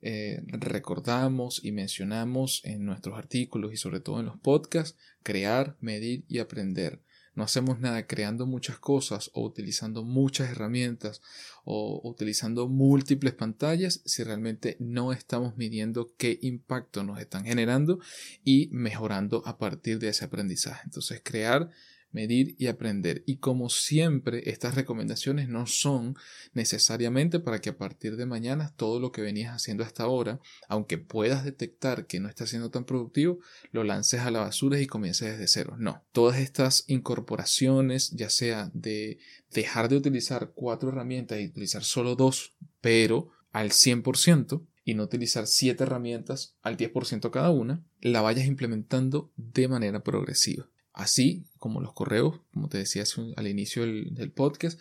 eh, 0.00 0.42
recordamos 0.46 1.64
y 1.64 1.72
mencionamos 1.72 2.60
en 2.64 2.84
nuestros 2.84 3.18
artículos 3.18 3.72
y 3.72 3.76
sobre 3.76 4.00
todo 4.00 4.20
en 4.20 4.26
los 4.26 4.38
podcasts, 4.38 4.98
crear, 5.22 5.76
medir 5.80 6.24
y 6.28 6.38
aprender. 6.38 7.02
No 7.38 7.44
hacemos 7.44 7.78
nada 7.78 8.08
creando 8.08 8.46
muchas 8.46 8.80
cosas 8.80 9.30
o 9.32 9.44
utilizando 9.44 10.02
muchas 10.02 10.50
herramientas 10.50 11.22
o 11.64 12.00
utilizando 12.02 12.68
múltiples 12.68 13.32
pantallas 13.32 14.02
si 14.04 14.24
realmente 14.24 14.76
no 14.80 15.12
estamos 15.12 15.56
midiendo 15.56 16.12
qué 16.16 16.40
impacto 16.42 17.04
nos 17.04 17.20
están 17.20 17.44
generando 17.44 18.00
y 18.42 18.68
mejorando 18.72 19.44
a 19.46 19.56
partir 19.56 20.00
de 20.00 20.08
ese 20.08 20.24
aprendizaje. 20.24 20.82
Entonces, 20.86 21.20
crear, 21.22 21.70
medir 22.12 22.54
y 22.58 22.66
aprender. 22.66 23.22
Y 23.26 23.36
como 23.36 23.68
siempre, 23.68 24.50
estas 24.50 24.74
recomendaciones 24.74 25.48
no 25.48 25.66
son 25.66 26.16
necesariamente 26.52 27.40
para 27.40 27.60
que 27.60 27.70
a 27.70 27.78
partir 27.78 28.16
de 28.16 28.26
mañana 28.26 28.72
todo 28.76 29.00
lo 29.00 29.12
que 29.12 29.22
venías 29.22 29.54
haciendo 29.54 29.84
hasta 29.84 30.04
ahora, 30.04 30.40
aunque 30.68 30.98
puedas 30.98 31.44
detectar 31.44 32.06
que 32.06 32.20
no 32.20 32.28
está 32.28 32.46
siendo 32.46 32.70
tan 32.70 32.84
productivo, 32.84 33.38
lo 33.72 33.84
lances 33.84 34.20
a 34.20 34.30
la 34.30 34.40
basura 34.40 34.80
y 34.80 34.86
comiences 34.86 35.32
desde 35.32 35.48
cero. 35.48 35.76
No, 35.78 36.04
todas 36.12 36.38
estas 36.38 36.84
incorporaciones, 36.86 38.10
ya 38.10 38.30
sea 38.30 38.70
de 38.74 39.18
dejar 39.50 39.88
de 39.88 39.96
utilizar 39.96 40.52
cuatro 40.54 40.90
herramientas 40.90 41.40
y 41.40 41.46
utilizar 41.46 41.84
solo 41.84 42.16
dos, 42.16 42.54
pero 42.80 43.30
al 43.52 43.70
100%, 43.70 44.62
y 44.88 44.94
no 44.94 45.02
utilizar 45.02 45.46
siete 45.46 45.82
herramientas 45.82 46.56
al 46.62 46.78
10% 46.78 47.30
cada 47.30 47.50
una, 47.50 47.84
la 48.00 48.22
vayas 48.22 48.46
implementando 48.46 49.30
de 49.36 49.68
manera 49.68 50.02
progresiva. 50.02 50.66
Así 50.98 51.44
como 51.58 51.80
los 51.80 51.92
correos, 51.92 52.40
como 52.52 52.68
te 52.68 52.78
decía 52.78 53.04
al 53.36 53.46
inicio 53.46 53.82
del, 53.82 54.32
podcast, 54.32 54.80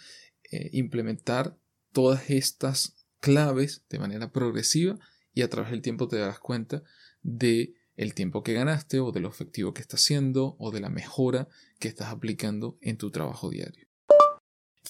eh, 0.51 0.71
implementar 0.73 1.56
todas 1.91 2.32
estas 2.32 2.95
claves 3.19 3.84
de 3.88 3.99
manera 3.99 4.32
progresiva 4.32 4.97
y 5.36 5.43
a 5.43 5.49
través 5.49 5.69
del 5.69 5.84
tiempo 5.84 6.08
te 6.08 6.17
darás 6.17 6.39
cuenta 6.39 6.82
de 7.21 7.75
el 7.95 8.15
tiempo 8.15 8.41
que 8.41 8.53
ganaste 8.53 8.99
o 8.99 9.12
de 9.12 9.19
lo 9.19 9.30
efectivo 9.30 9.75
que 9.75 9.82
estás 9.82 10.01
haciendo 10.01 10.56
o 10.58 10.71
de 10.71 10.80
la 10.80 10.89
mejora 10.89 11.49
que 11.77 11.88
estás 11.88 12.08
aplicando 12.08 12.80
en 12.82 12.97
tu 12.97 13.12
trabajo 13.12 13.51
diario. 13.51 13.87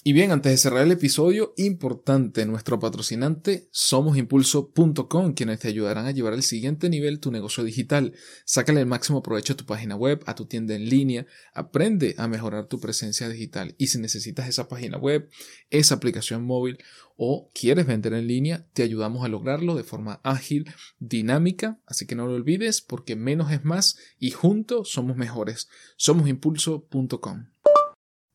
Y 0.04 0.12
bien, 0.12 0.30
antes 0.30 0.52
de 0.52 0.58
cerrar 0.58 0.84
el 0.84 0.92
episodio, 0.92 1.54
importante, 1.56 2.46
nuestro 2.46 2.78
patrocinante 2.78 3.68
somosimpulso.com, 3.72 5.34
quienes 5.34 5.58
te 5.58 5.68
ayudarán 5.68 6.06
a 6.06 6.12
llevar 6.12 6.34
al 6.34 6.44
siguiente 6.44 6.88
nivel 6.88 7.18
tu 7.18 7.32
negocio 7.32 7.64
digital. 7.64 8.14
Sácale 8.44 8.80
el 8.80 8.86
máximo 8.86 9.22
provecho 9.22 9.54
a 9.54 9.56
tu 9.56 9.66
página 9.66 9.96
web, 9.96 10.22
a 10.26 10.36
tu 10.36 10.46
tienda 10.46 10.74
en 10.76 10.88
línea, 10.88 11.26
aprende 11.52 12.14
a 12.16 12.28
mejorar 12.28 12.68
tu 12.68 12.78
presencia 12.78 13.28
digital. 13.28 13.74
Y 13.76 13.88
si 13.88 13.98
necesitas 13.98 14.48
esa 14.48 14.68
página 14.68 14.98
web, 14.98 15.28
esa 15.68 15.96
aplicación 15.96 16.44
móvil 16.44 16.78
o 17.16 17.50
quieres 17.52 17.86
vender 17.86 18.12
en 18.14 18.28
línea, 18.28 18.66
te 18.72 18.84
ayudamos 18.84 19.24
a 19.24 19.28
lograrlo 19.28 19.74
de 19.74 19.82
forma 19.82 20.20
ágil, 20.22 20.72
dinámica, 21.00 21.80
así 21.84 22.06
que 22.06 22.14
no 22.14 22.28
lo 22.28 22.34
olvides 22.34 22.80
porque 22.80 23.16
menos 23.16 23.50
es 23.50 23.64
más 23.64 23.98
y 24.20 24.30
juntos 24.30 24.90
somos 24.90 25.16
mejores. 25.16 25.68
Somosimpulso.com. 25.96 27.46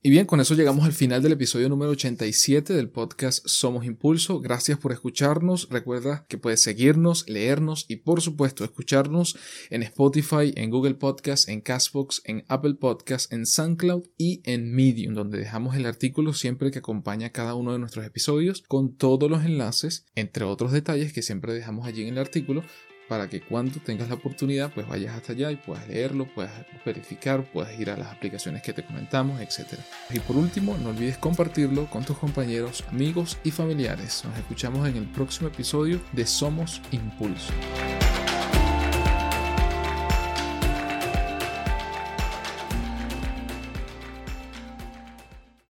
Y 0.05 0.09
bien, 0.09 0.25
con 0.25 0.41
eso 0.41 0.53
llegamos 0.53 0.83
al 0.83 0.91
final 0.91 1.23
del 1.23 1.31
episodio 1.31 1.69
número 1.69 1.91
87 1.91 2.73
del 2.73 2.89
podcast 2.89 3.47
Somos 3.47 3.85
Impulso. 3.85 4.41
Gracias 4.41 4.77
por 4.77 4.91
escucharnos. 4.91 5.69
Recuerda 5.69 6.25
que 6.27 6.37
puedes 6.37 6.61
seguirnos, 6.61 7.23
leernos 7.29 7.85
y 7.87 7.95
por 7.95 8.19
supuesto 8.19 8.65
escucharnos 8.65 9.37
en 9.69 9.81
Spotify, 9.81 10.51
en 10.57 10.71
Google 10.71 10.95
Podcast, 10.95 11.47
en 11.47 11.61
Castbox, 11.61 12.21
en 12.25 12.43
Apple 12.49 12.73
Podcast, 12.73 13.31
en 13.31 13.45
SoundCloud 13.45 14.03
y 14.17 14.41
en 14.43 14.75
Medium, 14.75 15.13
donde 15.13 15.37
dejamos 15.37 15.73
el 15.77 15.85
artículo 15.85 16.33
siempre 16.33 16.69
que 16.69 16.79
acompaña 16.79 17.29
cada 17.29 17.55
uno 17.55 17.71
de 17.71 17.79
nuestros 17.79 18.05
episodios 18.05 18.61
con 18.67 18.97
todos 18.97 19.31
los 19.31 19.45
enlaces, 19.45 20.05
entre 20.15 20.43
otros 20.43 20.73
detalles 20.73 21.13
que 21.13 21.21
siempre 21.21 21.53
dejamos 21.53 21.87
allí 21.87 22.01
en 22.01 22.09
el 22.09 22.17
artículo 22.17 22.61
para 23.13 23.29
que 23.29 23.41
cuando 23.41 23.79
tengas 23.79 24.09
la 24.09 24.15
oportunidad 24.15 24.71
pues 24.73 24.87
vayas 24.87 25.15
hasta 25.15 25.33
allá 25.33 25.51
y 25.51 25.55
puedas 25.55 25.87
leerlo, 25.87 26.25
puedas 26.25 26.51
verificar, 26.83 27.43
puedas 27.43 27.79
ir 27.79 27.91
a 27.91 27.95
las 27.95 28.11
aplicaciones 28.11 28.63
que 28.63 28.73
te 28.73 28.83
comentamos, 28.83 29.39
etc. 29.39 29.79
Y 30.09 30.19
por 30.19 30.35
último, 30.35 30.75
no 30.79 30.89
olvides 30.89 31.19
compartirlo 31.19 31.85
con 31.91 32.03
tus 32.03 32.17
compañeros, 32.17 32.83
amigos 32.89 33.37
y 33.43 33.51
familiares. 33.51 34.23
Nos 34.25 34.35
escuchamos 34.35 34.89
en 34.89 34.97
el 34.97 35.05
próximo 35.05 35.47
episodio 35.47 36.01
de 36.11 36.25
Somos 36.25 36.81
Impulso. 36.89 37.53